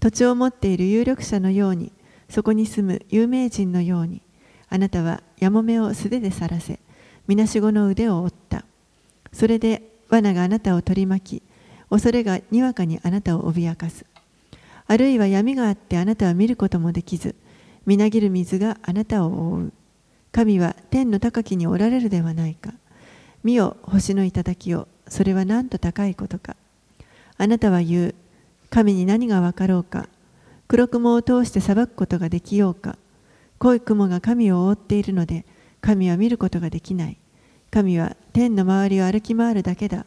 [0.00, 1.92] 土地を持っている有力者のように、
[2.30, 4.22] そこに住む有名人のように、
[4.70, 6.78] あなたはやもめを素手で去らせ、
[7.28, 8.64] みなしごの腕を折った。
[9.34, 11.42] それで罠があなたを取り巻き、
[11.90, 14.06] 恐れがにわかにあなたを脅かす。
[14.92, 17.34] あるいは闇があってあなたは見ることもできず、
[17.86, 19.72] みなぎる水があなたを覆う。
[20.32, 22.74] 神は天の高きにおられるではないか。
[23.42, 26.56] 見よ、星の頂を、それはなんと高いことか。
[27.38, 28.14] あなたは言う、
[28.68, 30.10] 神に何がわかろうか。
[30.68, 32.98] 黒雲を通して裁くことができようか。
[33.60, 35.46] 濃い雲が神を覆っているので、
[35.80, 37.16] 神は見ることができない。
[37.70, 40.04] 神は天の周りを歩き回るだけだ。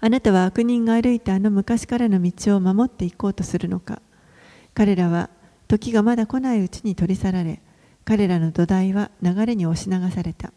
[0.00, 4.00] あなたは悪人が歩いたあの昔からの道を守っていこうとするのか。
[4.74, 5.28] 彼らは
[5.66, 7.60] 時がまだ来ないうちに取り去られ、
[8.04, 10.52] 彼らの土台は流れに押し流された。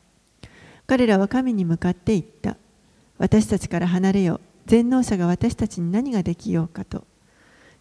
[0.86, 2.56] 彼らは神に向かって言った。
[3.18, 4.40] 私たちから離れよ。
[4.68, 7.04] 全能者が私たちに何ができようかと。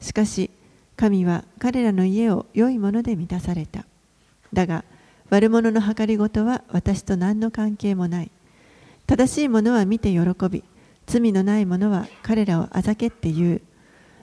[0.01, 0.51] しかし、
[0.97, 3.85] 神は彼らの家を良いもので満たされた。
[4.53, 4.85] だが、
[5.29, 8.31] 悪者の計りごとは私と何の関係もない。
[9.07, 10.65] 正しい者は見て喜び、
[11.11, 13.61] 罪のない者は彼らをあざけって言う。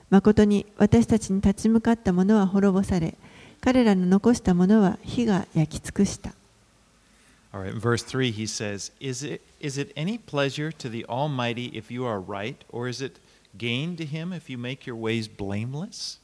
[0.08, 3.14] 誠に私たちに立ち向かった者は滅ぼされ、
[3.60, 6.32] 彼らの残した者は火が焼き尽くした。
[7.52, 12.06] Right, verse 3, he says, is it, is it any pleasure to the Almighty if you
[12.06, 13.20] are right, or is it
[13.58, 16.18] gain to him if you make your ways blameless?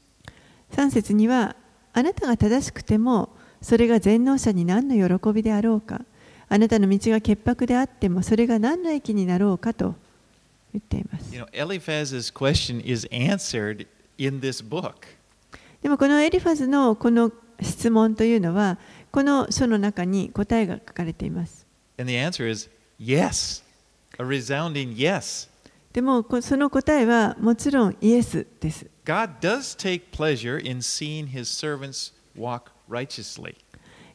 [0.72, 1.56] 3節には、
[1.92, 3.28] あなたが正しくても、
[3.60, 6.00] それが全能者に何の喜びであろうか、
[6.48, 9.94] あなたの道が潔白であっても、それが何の益になろうかと
[10.74, 11.34] 言っています。
[11.34, 13.86] You know, Eliphaz's question is answered
[14.18, 14.94] in this book.
[15.82, 18.78] でもこのエリファズのこの質問というのは、
[19.10, 21.64] この書の中に答えが書かれています。
[21.98, 22.68] And the answer is
[22.98, 23.62] yes,
[24.18, 25.48] a resounding yes.
[25.92, 28.86] でもこその答えはもちろんイエスです。
[29.04, 33.54] God does take pleasure in seeing his servants walk righteously.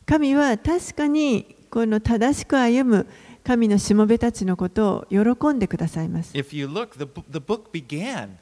[0.05, 3.07] 神は確かにこの正しく歩む
[3.48, 6.32] 神のしもべたちのことを喜んでくださいます。
[6.34, 8.38] If you look, the, the book began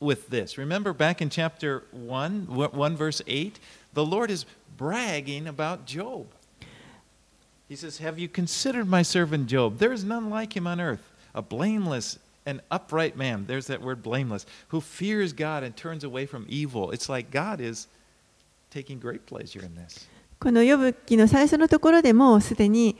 [0.00, 0.58] with this.
[0.58, 3.60] Remember back in chapter 1, 1 verse 8,
[3.94, 6.26] the Lord is bragging about Job.
[7.68, 9.78] He says, Have you considered my servant Job?
[9.78, 13.44] There is none like him on earth, a blameless and upright man.
[13.46, 16.90] There's that word blameless, who fears God and turns away from evil.
[16.90, 17.86] It's like God is
[18.70, 20.06] taking great pleasure in this.
[20.45, 22.95] この呼ぶ記の最初のところでもすでに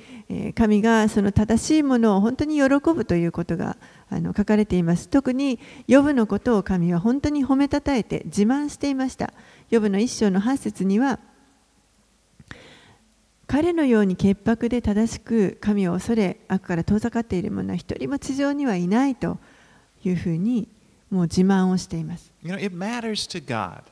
[0.56, 3.78] 神がその正しいものを本当に喜ぶということが
[4.10, 5.08] あの書かれています。
[5.10, 9.32] 特に呼ぶのことを神は本当に褒めたたえて自慢していました。
[9.70, 11.20] 呼ぶの一章の8節には
[13.46, 19.38] 彼のように潔白で正しく神を恐れ悪から遠ざかっている者は一人も地上にはいないと
[20.04, 20.68] いうふうに
[21.12, 22.32] もう自慢をしています。
[22.41, 23.84] You know, it matters to God.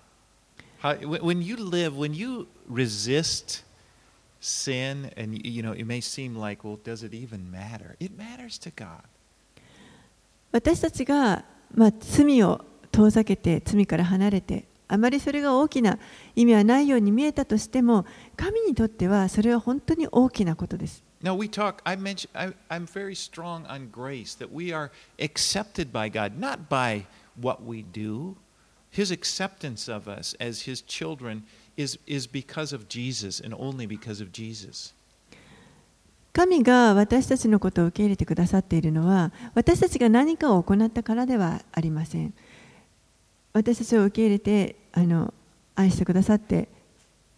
[0.82, 3.65] How, when you live, when you resist
[4.41, 7.97] sin, and you know, it may seem like, well, does it even matter?
[8.01, 9.03] It matters to God.
[10.51, 11.45] 私たちが、
[11.75, 15.99] まあ、罪を遠ざけて、罪から離れて、あまりそれが大きな
[16.35, 21.03] 意味はないように見えたとしても、神にとってはそれは本当に大きなことです。
[21.23, 26.09] Now we talk, I mentioned, I, I'm very strong on grace, that we are accepted by
[26.09, 27.05] God, not by
[27.41, 28.37] what we do.
[28.91, 31.98] His acceptance of us as His children is, is
[32.30, 34.94] because of Jesus and only because of Jesus.
[36.34, 42.34] 神が私たちのことを受け入れてくださっているのは私たちが何かを行ったからではありません。
[43.54, 45.32] 私たちを受け入れてあの
[45.76, 46.68] 愛してくださって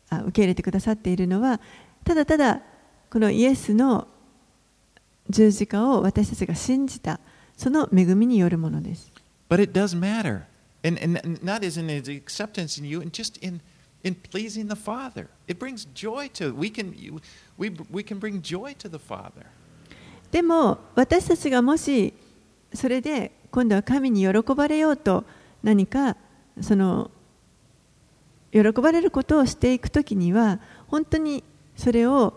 [0.10, 1.60] あ受け入れてくださっているのは
[2.06, 2.62] ただただ
[3.10, 4.08] このイエスの
[5.30, 7.20] 十字架を私たちが信じた
[7.58, 9.12] その恵みによるものです。
[9.50, 10.44] But it does matter.
[10.84, 13.60] And, and not as in his acceptance in you, and just in
[14.06, 15.28] in pleasing the Father.
[15.48, 16.94] It brings joy to we can
[17.58, 19.46] we we can bring joy to the Father.
[20.32, 22.14] でも私たちがもし
[22.74, 25.24] それで今度は神に喜ばれようと
[25.64, 26.16] 何か
[26.62, 27.10] その
[28.52, 31.44] 喜ばれることをしていくときには本当に
[31.76, 32.34] それを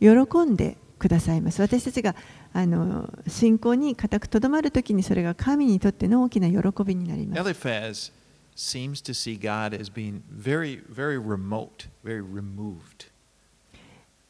[0.00, 0.08] 喜
[0.44, 1.62] んでくださいます。
[1.62, 2.14] 私たちが
[2.52, 8.17] あの信仰に固くとどまるときにそれが神にとっての大きな喜びになります。
[8.57, 13.07] seems to see God as being very, very remote, very removed.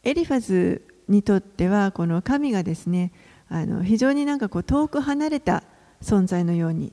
[0.03, 3.11] エリファズにとってはこの神がですね
[3.49, 5.63] あの非常になんかこう遠く離れた
[6.01, 6.91] 存在のように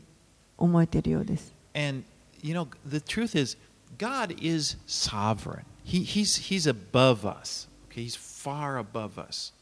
[0.59, 1.53] 思えているようです。
[1.75, 2.05] And
[2.43, 3.57] you know, the truth is,
[3.99, 5.65] God is sovereign.
[5.85, 7.67] He, he's, he's above us.
[7.91, 8.03] Okay?
[8.03, 9.53] He's far above us.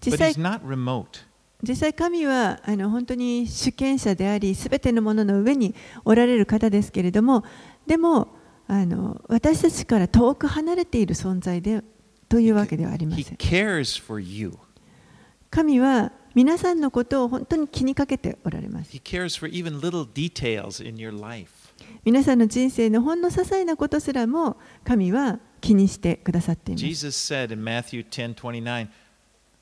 [0.00, 1.24] But he's not remote.
[1.63, 7.43] 実際神はあの本当に主権者でありすべてのものの上におられる方ですけれども
[7.85, 8.29] でも
[8.67, 11.83] あの私たちから遠く離れている存在で
[12.29, 13.37] というわけではありません。
[15.49, 18.91] 神は皆さんのことを本当に気にかけておられます。
[22.05, 24.55] 皆さんの人生のほんの些細なことすらも
[24.85, 26.85] 神は気にしてくださっています。
[26.85, 28.87] Jesus said in Matthew 10:29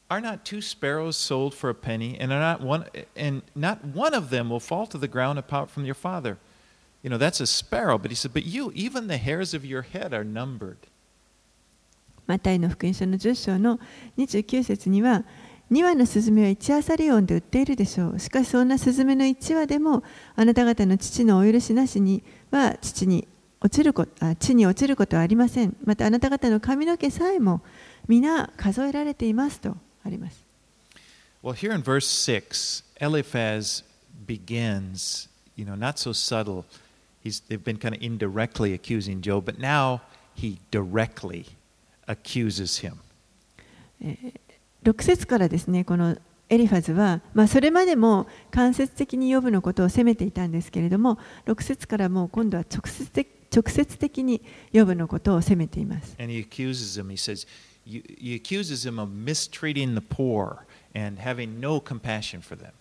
[0.10, 2.86] Are not two sparrows sold for a penny, and are not one
[3.16, 6.38] and not one of them will fall to the ground apart from your father?
[7.04, 9.84] You know, that's a sparrow, but he said, But you, even the hairs of your
[9.84, 10.78] head are numbered.
[12.26, 13.80] マタイの福音書の10章の
[14.18, 15.24] 29節には、
[15.72, 18.20] 2羽のスズメは1アサリオンで売っているでしょう。
[18.20, 20.04] しかしそんなスズメの1羽でも、
[20.36, 23.28] あなた方の父のお許しなしには父に
[23.62, 25.76] 落ちるこあ地に落ちることはありません。
[25.86, 27.62] またあなた方の髪の毛さえも
[28.08, 29.78] 皆数えられていますと。
[30.04, 30.44] あります。
[31.42, 33.84] Well, here in verse 6, Eliphaz
[34.28, 36.66] begins, you know, not so subtle.
[37.24, 40.02] He's, they've been kind of indirectly accusing Job, but now
[40.36, 41.46] he directly
[42.08, 42.98] accuses him.
[44.84, 46.18] 6節からですね、この
[46.50, 54.42] エリファズは、まあ、それまでも間接的に呼ぶのことを責めていたんですけれども、6節からもう今度は直接的直接的に
[54.72, 56.16] 呼ぶのことを責めています。
[56.20, 57.10] And he accuses him.
[57.10, 57.48] He says,
[57.90, 62.72] he accuses him of mistreating the poor and having no compassion for them.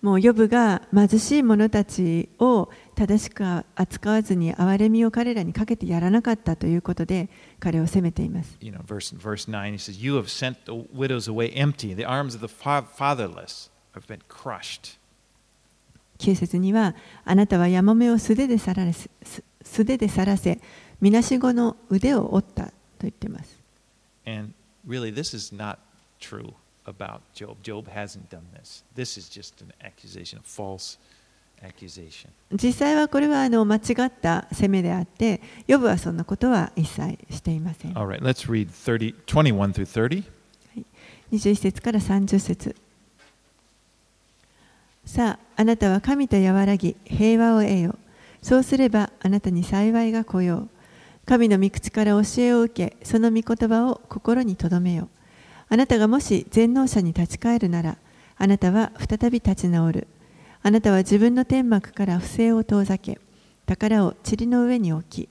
[0.00, 8.56] もうヨブが貧しい者たちを正しく扱わずに憐れみを彼らにかけてやらなかったということで彼を責めています。
[8.60, 12.36] You know, verse, verse 9 he says, You have sent the widows away empty, the arms
[12.36, 14.98] of the fatherless have been crushed.
[16.18, 19.10] 9節には、あなたはやもめを素手でさらせ、
[19.62, 20.60] 素手でさらせ、
[21.00, 22.72] みなしごの腕を折ったと
[23.02, 23.57] 言っています。
[24.28, 24.52] And
[24.86, 25.78] really, this is not
[26.20, 26.52] true
[26.86, 27.56] about Job.
[27.62, 28.82] Job hasn't done this.
[28.94, 30.98] This is just an accusation, a false
[31.62, 32.28] accusation.
[32.52, 37.92] 実際はこれはあの間違った責めであって、ヨブはそんなことは一切していません。
[37.96, 40.24] All right, let's read 30, 21 through 30.
[41.32, 42.76] 21節から30節
[45.06, 47.96] さあ、あなたは神と和らぎ、平和を得よ。
[48.42, 50.68] そうすればあなたに幸いが来よう。
[51.28, 55.10] 神の御口から教えを受け、その御言葉を心に留めよ。
[55.68, 57.98] あなたがもし全能者に立ち返るなら、
[58.38, 60.06] あなたは再び立ち直る。
[60.62, 63.20] あなたは自分の天幕から不正を遠ざけ、
[63.66, 65.28] 宝を塵の上に置き、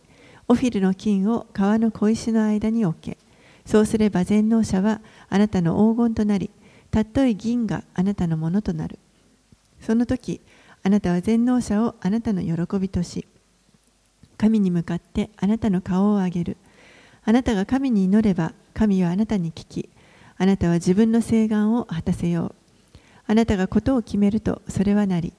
[0.48, 3.18] オフィルの金を川の小石の間に置け。
[3.66, 6.52] そうすれば全能者はあなたの黄金となり、
[6.92, 9.00] たっとい銀があなたのものとなる。
[9.82, 10.42] その時、
[10.84, 13.26] あなたは全能者をあなたの喜びとし、
[14.38, 16.58] 神に向かってあなたの顔を上げる。
[17.26, 19.90] あなたが神に祈れば、神はあなたに聞き、
[20.38, 22.54] あなたは自分の請願を果たせよ
[22.96, 22.98] う。
[23.26, 25.34] あなたがことを決めるとそれはなり、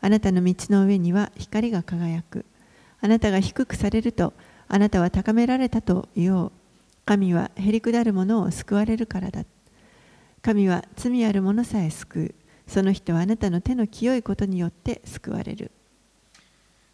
[0.00, 2.44] あなたの道の上には光が輝く。
[3.00, 4.32] あなたが低くされると、
[4.68, 6.52] あなたは高められたと言おう。
[7.04, 9.44] 神はへりくだる者を救われるからだ。
[10.40, 12.34] 神は罪ある者さえ救う。
[12.66, 15.70] その人はあなたの手の清いことによって救われる。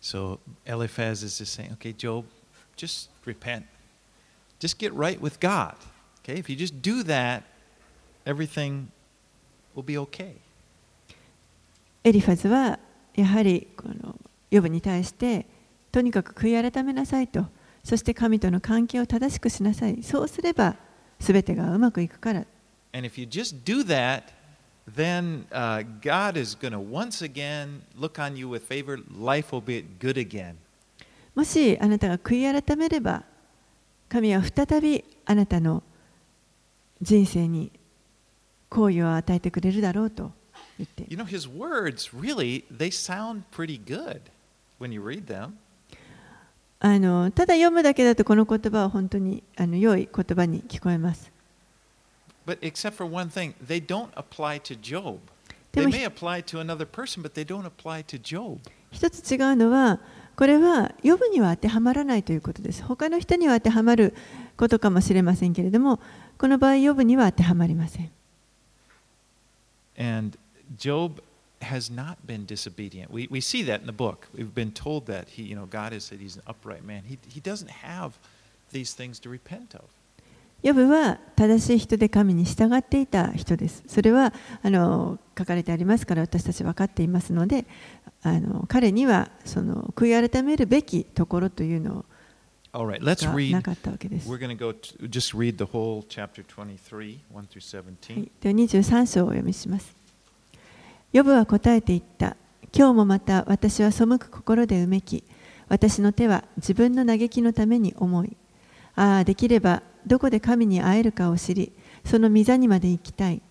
[0.01, 2.25] So Eliphaz is just saying, okay, Job,
[2.75, 3.65] just repent.
[4.59, 5.75] Just get right with God.
[6.23, 7.43] Okay, if you just do that,
[8.25, 8.87] everything
[9.75, 10.35] will be okay.
[12.03, 12.77] エリファズは
[13.15, 14.15] やはりこの
[14.51, 15.47] ヨブに対して
[15.91, 17.47] とにかく悔い改めなさいと
[17.83, 20.75] そして神との関係を正しくしなさいそうすれば
[21.19, 22.45] 全てがうまくいくから
[22.93, 24.23] And if you just do that,
[24.86, 28.98] then uh, God is going to once again look on you with favor.
[29.16, 30.56] Life will be good again.
[31.34, 33.22] もしあなたが悔い改めれば
[34.08, 35.82] 神は再びあなたの
[37.00, 37.70] 人生に
[38.68, 40.32] 好意を与えてくれるだろうと
[40.76, 44.20] 言って You know, his words really, they sound pretty good
[44.80, 45.52] when you read them.
[46.82, 51.30] あのただ読むだけだとこの言葉は本当にあの良い言葉に聞こえます
[52.49, 55.19] But except for one thing, they don't apply to Job.
[55.71, 58.59] で They も may apply to another person, but they don't apply to Job.
[58.91, 59.99] 一つ違うのは
[60.35, 64.13] これは予部には当てはまらないということです他の人には当てはまる
[64.57, 65.99] ことかもしれませんけれども
[66.37, 68.11] この場合予部には当てはまりません
[69.97, 70.37] And
[70.77, 71.21] Job
[71.61, 73.09] has not been disobedient.
[73.09, 74.27] We, we see that in the book.
[74.35, 77.03] We've been told that he, you know, God has said he's an upright man.
[77.07, 78.17] He, he doesn't have
[78.71, 79.85] these things to repent of.
[80.62, 83.82] ヨブは正しい人で神に従っていた人です。
[83.86, 87.64] それはあの書かれてありますから私たち分かっていますので
[88.22, 92.04] あの彼にはその悔い改めるべきところというの
[92.72, 93.52] right, let's が read.
[93.52, 94.28] なかったわけです。
[94.28, 98.14] We're going to go to just read the whole chapter 23, 1 through 17.
[98.14, 99.94] はい、では23章をお読みします。
[101.12, 102.36] ヨブは答えて言った。
[102.72, 105.24] 今日もまた私は背く心でうめき、
[105.68, 108.36] 私の手は自分の嘆きのために重い。
[108.94, 111.72] ああ、できればどこで神に会えるかを知り、
[112.04, 113.42] その御座にまで行きたい。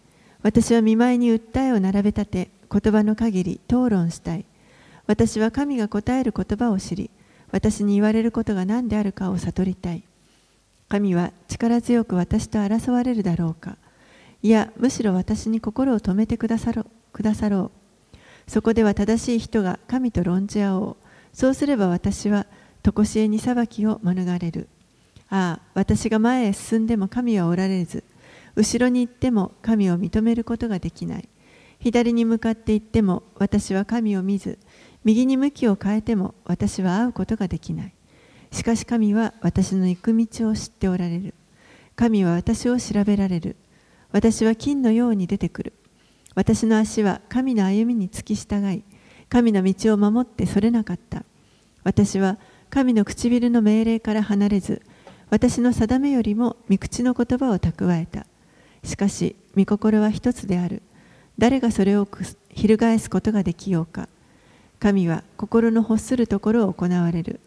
[0.42, 4.46] 私は見舞いに訴えを並べ立て、言葉の限り討論したい。
[5.08, 7.10] 私は神が答える言葉を知り、
[7.52, 10.04] 私に言われることが何であるかを悟りたい。
[10.88, 13.78] 神は力強く私と争われるだろうか。
[14.42, 16.86] いや、むしろ私に心を止めてくださろ。
[17.12, 17.72] くださろ
[18.14, 20.96] うそこでは正しい人が神と論じ合おう。
[21.34, 22.46] そうすれば私は
[22.82, 24.68] 常しえに裁きを免れる。
[25.30, 28.04] ああ、私が前へ進んでも神はおられず、
[28.56, 31.30] 後ろに行っても神を認めることができない。
[31.80, 34.58] 左に向かって行っても私は神を見ず、
[35.04, 37.94] 右に向きを変えても私は会うことができない。
[38.52, 41.34] しかし神は私の行く道を知っておられる。
[41.96, 43.56] 神は私を調べられる。
[44.12, 45.74] 私は金のように出てくる。
[46.36, 48.84] 私の足は神の歩みに付き従い、
[49.30, 51.24] 神の道を守ってそれなかった。
[51.84, 52.38] 私は
[52.70, 54.82] 神の唇の命令から離れず、
[55.30, 58.26] 私の定めよりも御口の言葉を蓄えた。
[58.84, 60.82] しかし、御心は一つである。
[61.38, 62.08] 誰がそれを
[62.50, 64.10] 翻すことができようか。
[64.80, 67.40] 神は心の欲するところを行われる。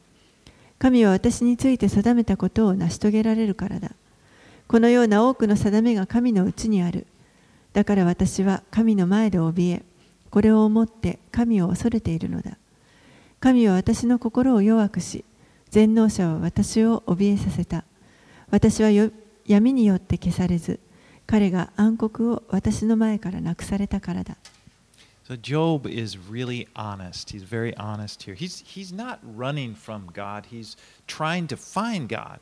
[0.79, 3.93] 神は私について定めたことを成し遂げられるからだ。
[4.69, 7.07] このような多くの定めが神のうちにある。
[7.73, 9.83] だから私は神の前で怯え、
[10.31, 12.57] これを思って神を恐れているのだ。
[13.41, 15.25] 神は私の心を弱くし、
[15.73, 17.85] 全能者は私を怯えさせた。
[18.51, 18.91] 私は
[19.47, 20.79] 闇によって消されず、
[21.27, 24.37] 彼が暗黒を私の前からなくされたからだ。
[25.27, 27.35] So Job is really honest.
[27.35, 28.35] He's very honest here.
[28.35, 32.41] He's, he's not running from God, he's trying to find God.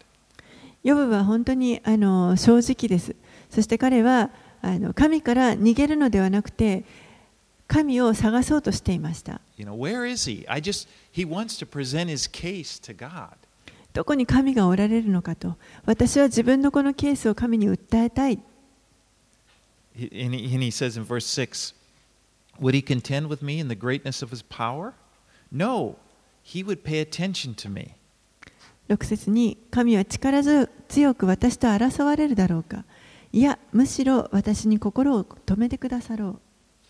[0.82, 3.14] ヨブは本当にあの正直です。
[3.48, 6.82] そして彼はあの神から逃げるのではなくて、
[7.70, 9.40] 神を探そうとしていました。
[9.56, 10.44] You know, where is he?
[10.48, 13.28] I just, he wants to present his case to God.
[13.92, 15.56] どこに神がおられるのかと、
[15.86, 18.40] 私は自分のこのケースを神に訴えたい。
[19.96, 21.72] And he, and he says in verse 6
[22.60, 24.94] Would he contend with me in the greatness of his power?
[25.52, 25.94] No,
[26.42, 27.94] he would pay attention to me.
[28.88, 32.84] 6節に神は力強く私と争われるだろうか
[33.32, 36.40] いやむしろ私に心を止めてくださろう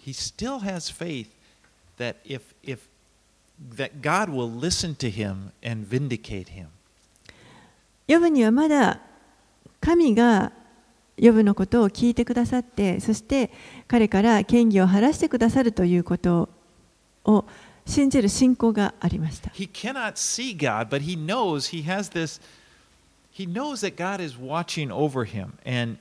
[0.05, 1.28] He still has faith
[1.98, 2.88] that if, if
[3.76, 6.68] that God will listen to him and vindicate him.
[8.07, 8.98] ヨブにはまだ
[9.80, 10.51] 神が
[11.16, 13.51] ヨブのことを聞いてくださってそして
[13.86, 16.48] 彼から権威を晴らしてくださるということ
[17.24, 17.44] を
[17.86, 22.40] 信じる信仰がありました He cannot see God, but he knows he has this
[23.32, 25.98] he knows that God is watching over him and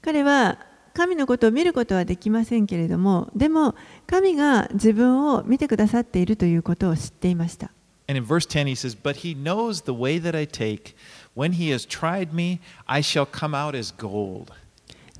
[0.00, 0.58] 彼は
[0.94, 3.74] 神のことを見ることはできませんけれどもでも
[4.06, 7.70] 神が自分を見てくださっているということを知っていました。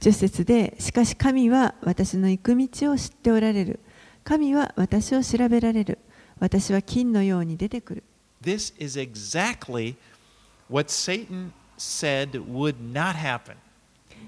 [0.01, 3.81] 10, 節で「しかし神は私の行く道を知っておられる」
[4.23, 5.99] 「神は私を調べられる」
[6.41, 8.03] 「私は金のように出てくる」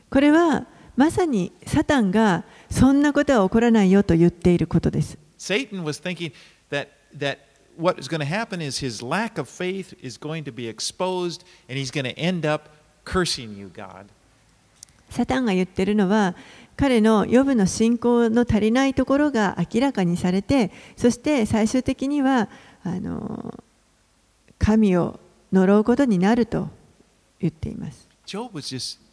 [0.09, 0.67] これは、
[0.97, 5.19] まさにサタンがそんなことは起こらないよと言っていることです。
[15.11, 16.35] サタン、が、言っているのは
[16.77, 22.49] 彼の予部の信仰の足りないところが明らかにされてそして最終的には
[22.83, 23.55] あの
[24.59, 25.21] 神を
[25.53, 26.69] 呪うことになると
[27.41, 28.09] 言っています。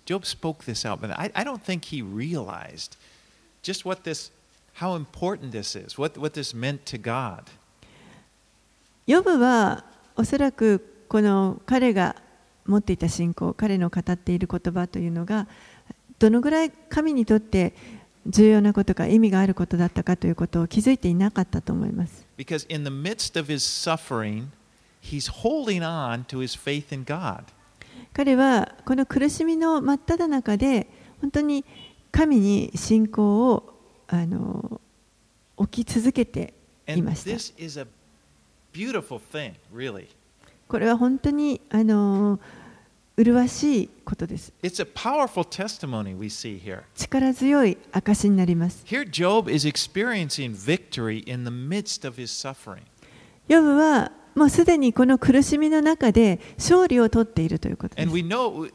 [0.07, 2.97] Job spoke this out, but I, I don't think he realized
[3.63, 4.31] just what this
[4.75, 7.45] how important this is, what what this meant to God.
[9.07, 9.85] ヨブは
[10.17, 12.17] おそらくこの彼が
[12.67, 15.47] 持っていた信仰彼の語っている言葉というのが
[16.19, 17.73] どのぐらい神にとって
[18.27, 22.27] 重要なことか意味があることだったかということを気づいていなかったと思います。
[22.37, 24.49] Because in the midst of his suffering,
[25.03, 27.45] he's holding on to his faith in God.
[28.14, 30.88] 彼はこの苦しみの真っただ中で
[31.22, 31.66] 本当に
[32.12, 33.74] 神に信仰を
[34.08, 34.80] あの
[35.58, 36.54] 置き続けて
[36.88, 37.32] いました。
[40.68, 42.40] これは本当にあの
[43.16, 44.52] 麗しいことです。
[46.96, 48.84] 力強い証になります。
[53.48, 58.16] ヨブはもうすでにこの苦しみの中で勝利を取っているということで And す。
[58.16, 58.70] we know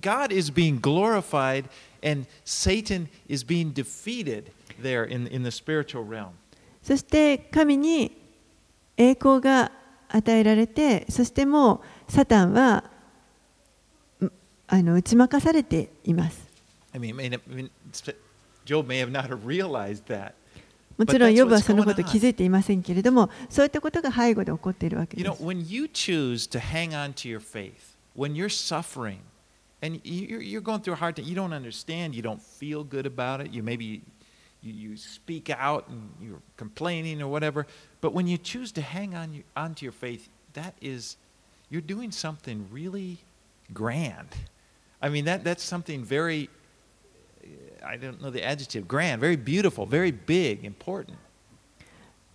[0.00, 1.64] God is being glorified
[2.02, 4.50] and Satan is being defeated
[4.82, 6.30] there in, in the spiritual realm.
[6.82, 8.12] そして神に
[8.96, 9.72] 栄光が
[10.08, 12.84] 与えられて、そしてもうサタンは
[14.22, 14.30] ん
[14.68, 16.46] あの打ち負かされています。
[16.94, 17.14] I mean,
[18.64, 20.32] Job may have not realized that.
[20.97, 22.11] もちろん But that's ヨブは what's そのこと going on.
[22.11, 25.43] 気づいていませんけれども、そういったことが背後で起こっているわけ You で know, す。
[25.43, 29.19] when you choose to hang on to your faith, when you're suffering,
[29.81, 33.05] and you're, you're going through a hard time, you don't understand, you don't feel good
[33.07, 34.01] about it, you maybe
[34.61, 37.65] you, you speak out and you're complaining or whatever,
[37.99, 41.15] but when you choose to hang on you, onto your faith, that is,
[41.71, 43.17] you're doing something really
[43.73, 44.27] grand.
[45.01, 46.49] I mean, that, that's something very,
[47.88, 51.14] I don't know the adjective, grand, very beautiful, very big, important.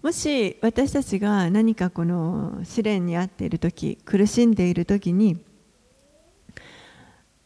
[0.02, 5.38] もし私たちが何かこの試練にあっている時苦しんでいる時に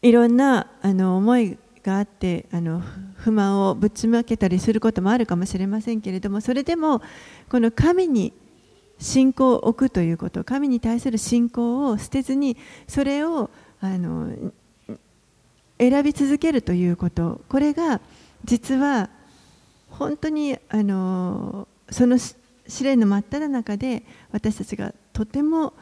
[0.01, 2.81] いろんなあの思いがあってあの
[3.17, 7.01] 不満をぶちまけたりすることもあるかもしれませんけれどもそれでも
[7.49, 8.31] この神に
[8.99, 12.55] 信仰を置くということ神に対する信仰を捨てずに
[12.87, 13.49] それを
[13.81, 14.31] あの
[15.77, 17.99] 選び続けるということこれが
[18.43, 19.09] 実は
[19.89, 22.35] 本当にあのそのし
[22.67, 25.73] 試練の真っ只中で私たちがとても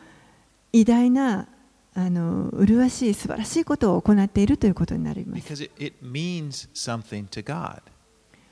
[0.73, 1.47] 偉大な
[1.95, 5.69] あの麗しい素晴らしいことを行っているということになります。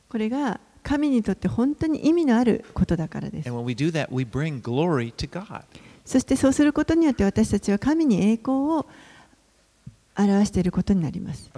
[0.09, 3.49] これが神にとって本当に意味のあることだからです.
[6.05, 8.85] そしてそうすることによって私たちは神に栄光を
[10.15, 11.49] 表していることになります。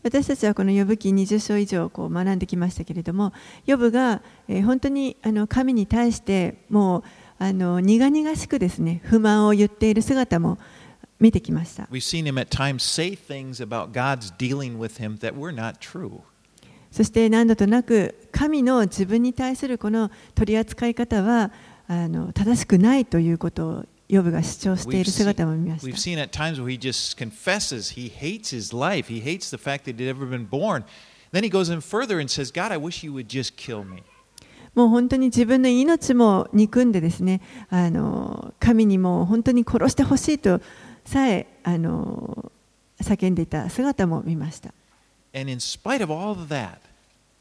[0.00, 3.32] 私たちはこの呼ぶ記20章以上こう学んできましたけれども、
[3.66, 7.02] 呼ぶが本当にあの神に対してもう
[7.38, 10.58] あの苦々しくですね不満を言っている姿も
[11.20, 11.88] 見てきました。
[11.90, 16.20] we seen him at times say things about God's dealing with him that were not true.
[16.90, 21.52] そして何度となく神の自分に対するこの取り扱い方は
[21.86, 25.86] あの正しくないということをヨブが主張している姿も見ました。
[31.30, 33.54] Then he goes in further and says, God, I wish you would just、
[45.33, 46.79] And in spite of all of that,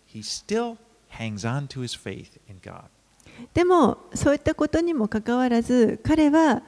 [0.07, 0.79] he still
[1.11, 2.85] hangs on to his faith in God.
[3.55, 6.63] でもそういったことにもかかわらず彼は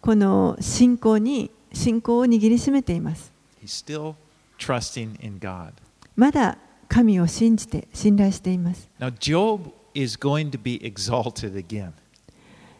[0.00, 3.30] この信仰に信仰を握りしめています。
[3.62, 4.14] He's still
[4.58, 5.72] trusting in God.
[6.16, 6.58] まだ
[6.88, 8.88] 神を信じて信頼しています。
[8.98, 11.92] Now, Job is going to be exalted again.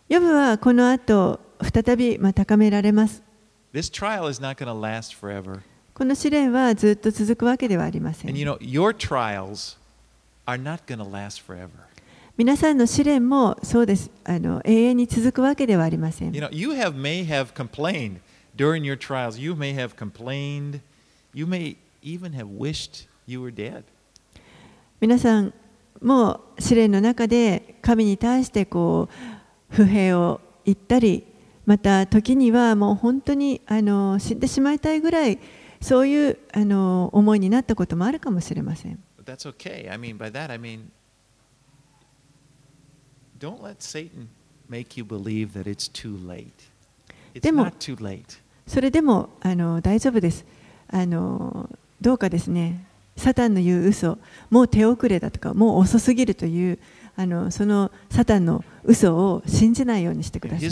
[0.08, 3.22] ヨブはこの後再びまあ高められます。
[3.72, 5.60] This trial is not going to last forever.
[5.97, 8.45] この試練はずっと続くわけではありませ And ん you。
[8.45, 9.77] know, your trials
[10.45, 11.69] are not going to last forever.
[12.35, 16.41] 皆さんの試練もそうですあの永遠に続くわけではありません You。
[16.41, 18.17] know, you have may have complained
[18.57, 19.39] during your trials.
[19.39, 20.81] You may have complained.
[21.33, 23.83] You may even have wished you were dead.
[24.99, 25.53] 皆さん
[26.01, 29.07] も試練の中で神に対してこ
[29.71, 31.23] う不平を言ったり
[31.65, 35.39] また時にはもう本当にあの死んでしまいたいぐらい
[35.85, 38.99] そういうあの思いになったこともあるかもしれません。
[47.39, 47.71] でも、
[48.65, 50.43] それでもあの大丈夫です。
[50.87, 51.69] あの。
[52.01, 54.17] どうかですね、サタンの言う嘘
[54.49, 56.79] もう手遅れだとか、もう遅すぎるという、
[57.15, 60.69] あのそのサタンの嘘を信じないようにしてください。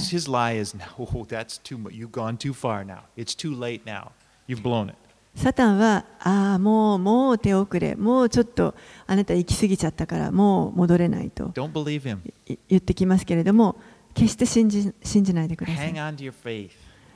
[5.35, 8.75] サタンは、ああ、もう、もう手遅れ、もうちょっと
[9.07, 13.75] あなた行き過ぎちゃったから、もう戻れないと言ってきますけれども、
[14.13, 15.93] 決して信じ信じないでください。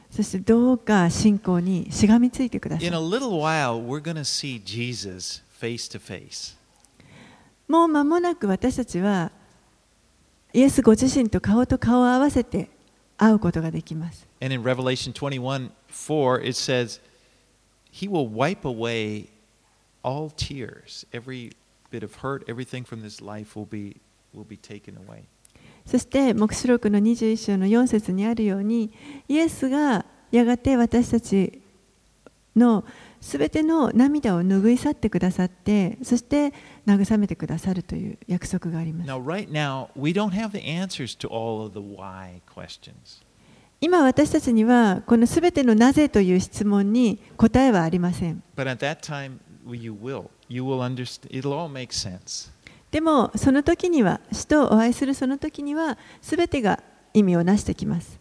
[0.10, 2.92] そしてどうか信仰にしがみついてください。
[7.68, 9.32] もう間もなく私たちは、
[10.54, 12.70] イエスご自身と顔と顔を合わせて
[13.18, 14.26] 会うことができます。
[14.42, 17.00] And in Revelation 21 4, it says,
[17.97, 19.29] He will wipe away
[20.03, 21.05] all tears.
[21.13, 21.53] Every
[21.91, 23.97] bit of hurt, everything from this life will be,
[24.33, 25.25] will be taken away.
[25.85, 28.93] そして黙示録の21章の4節にあるように
[29.29, 31.61] イエスがやがて私たち
[32.55, 32.85] の
[33.21, 36.53] すべての涙を拭い去ってくださってそして
[36.87, 43.23] 慰めてくださるという約束があります Now, right now, we don't have the answers to all of the why questions.
[43.80, 48.42] 今私たちにはこのすべてのなぜという質問に答えはありません。
[52.90, 56.82] でもその時には、死とお会いするその時には、すべてが
[57.14, 58.18] 意味をなしてきます。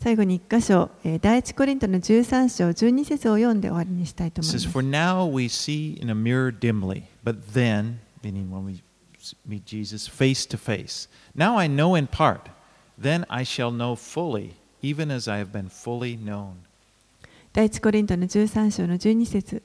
[0.00, 0.90] 最後に一箇所、
[1.22, 4.66] 第一コリントの13章、12節を読んで終わりにしたいと思います。
[9.46, 11.08] meet Jesus face to face.
[11.34, 12.50] Now I know in part,
[13.00, 14.52] then I shall know fully,
[14.82, 16.52] even as I have been fully known.
[17.52, 19.62] 第一コリントの十三章の十二節。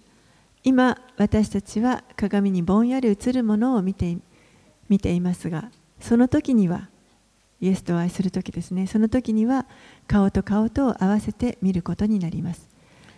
[0.63, 4.17] 今、私たちは鏡にぼんやり映るものを見て,
[4.89, 6.87] 見ていますが、その時には、
[7.61, 9.65] イエスと愛する時ですね、その時には、
[10.07, 12.67] 顔と顔とを合わせて見ることになります。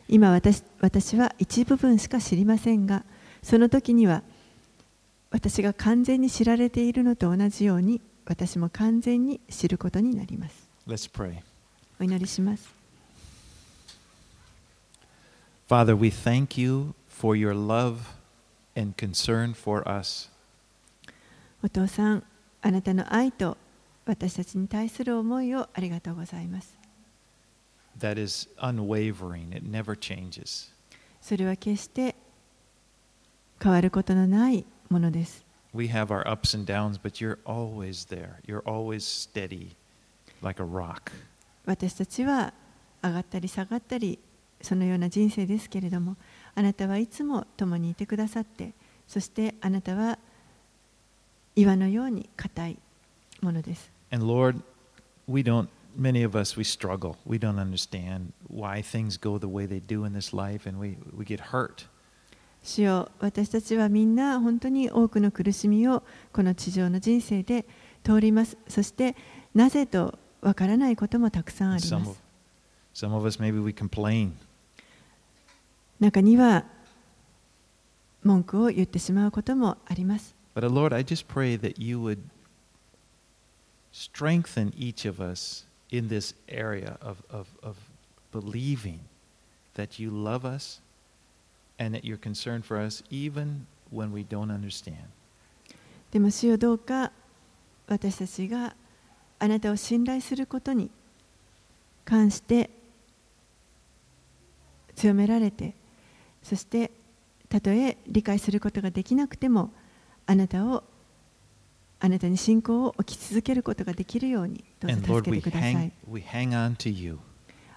[0.08, 3.04] 今私、私は一部分しか知りませんが、
[3.44, 4.24] その時には、
[5.32, 11.38] 私が完全に知られているのと同じように私も完全に知ることになります Let's pray.
[12.00, 12.82] お祈りします
[15.70, 18.00] Father, we thank you for your love
[18.76, 20.30] and concern for us.
[21.64, 22.24] お父さん、
[22.62, 23.56] あなたの愛と
[24.06, 26.76] 私たちに対する思いをありがとうございます。
[28.00, 30.70] That is unwavering, it never changes.
[31.22, 32.16] それは決して
[33.62, 35.44] 変わることのないものです。
[35.74, 38.42] We have our ups and downs, but you're always there.
[38.46, 39.70] You're always steady,
[40.42, 41.12] like a rock.
[41.66, 42.54] 私たちは
[43.02, 44.20] 上がったり下がったり、
[44.62, 46.18] そのような人生ですけれども、
[46.54, 48.74] あなたはいつも共にいてくださって、
[49.08, 50.20] そしてあなたは
[51.56, 52.78] 岩のように硬い
[53.42, 53.90] ものです。
[54.12, 54.62] And Lord,
[55.28, 57.16] we don't, many of us, we struggle.
[57.26, 60.98] We don't understand why things go the way they do in this life, and we,
[61.18, 61.86] we get hurt.
[62.64, 67.66] 主よ私たちはみんな本当に多くの苦しみをこの地上の人生で
[68.04, 68.58] 通ります。
[68.68, 69.16] そして
[69.54, 72.16] なぜとわからないこともたくさんあります of,。
[72.94, 74.32] some of us, maybe we complain.
[76.00, 76.66] 中には
[78.24, 80.34] 文句を言ってしまうこともあります。
[80.56, 82.20] But uh, Lord, I just pray that you would
[83.92, 87.76] strengthen each of us in this area of, of, of
[88.32, 89.00] believing
[89.76, 90.82] that you love us
[91.82, 94.96] and that you're concerned for us even when we don't understand.
[96.12, 97.12] でも主よどうか
[97.88, 98.76] 私たちが
[99.40, 100.92] あなたを信頼することに
[102.06, 102.70] 関して
[104.96, 105.74] 強められて
[106.44, 106.92] そして
[107.50, 109.72] たとえ理解することができなくても
[110.28, 110.84] あなたを
[112.00, 115.92] あなたに信仰を置き続けることができるようにどうぞ助けてください.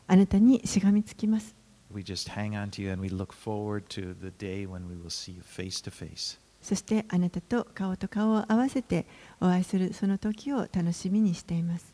[0.07, 1.55] あなたにしがみつきます
[1.95, 4.97] We just hang on to you and we look forward to the day when we
[4.97, 6.39] will see you face to face.
[6.61, 9.07] そしてあなたと顔と顔を合わせて
[9.41, 11.93] お会いするその時を楽しみにしています.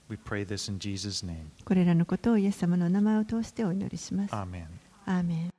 [1.64, 4.64] これらのことをイエス様のお名前を通してお祈りします Amen.
[5.06, 5.50] アーメン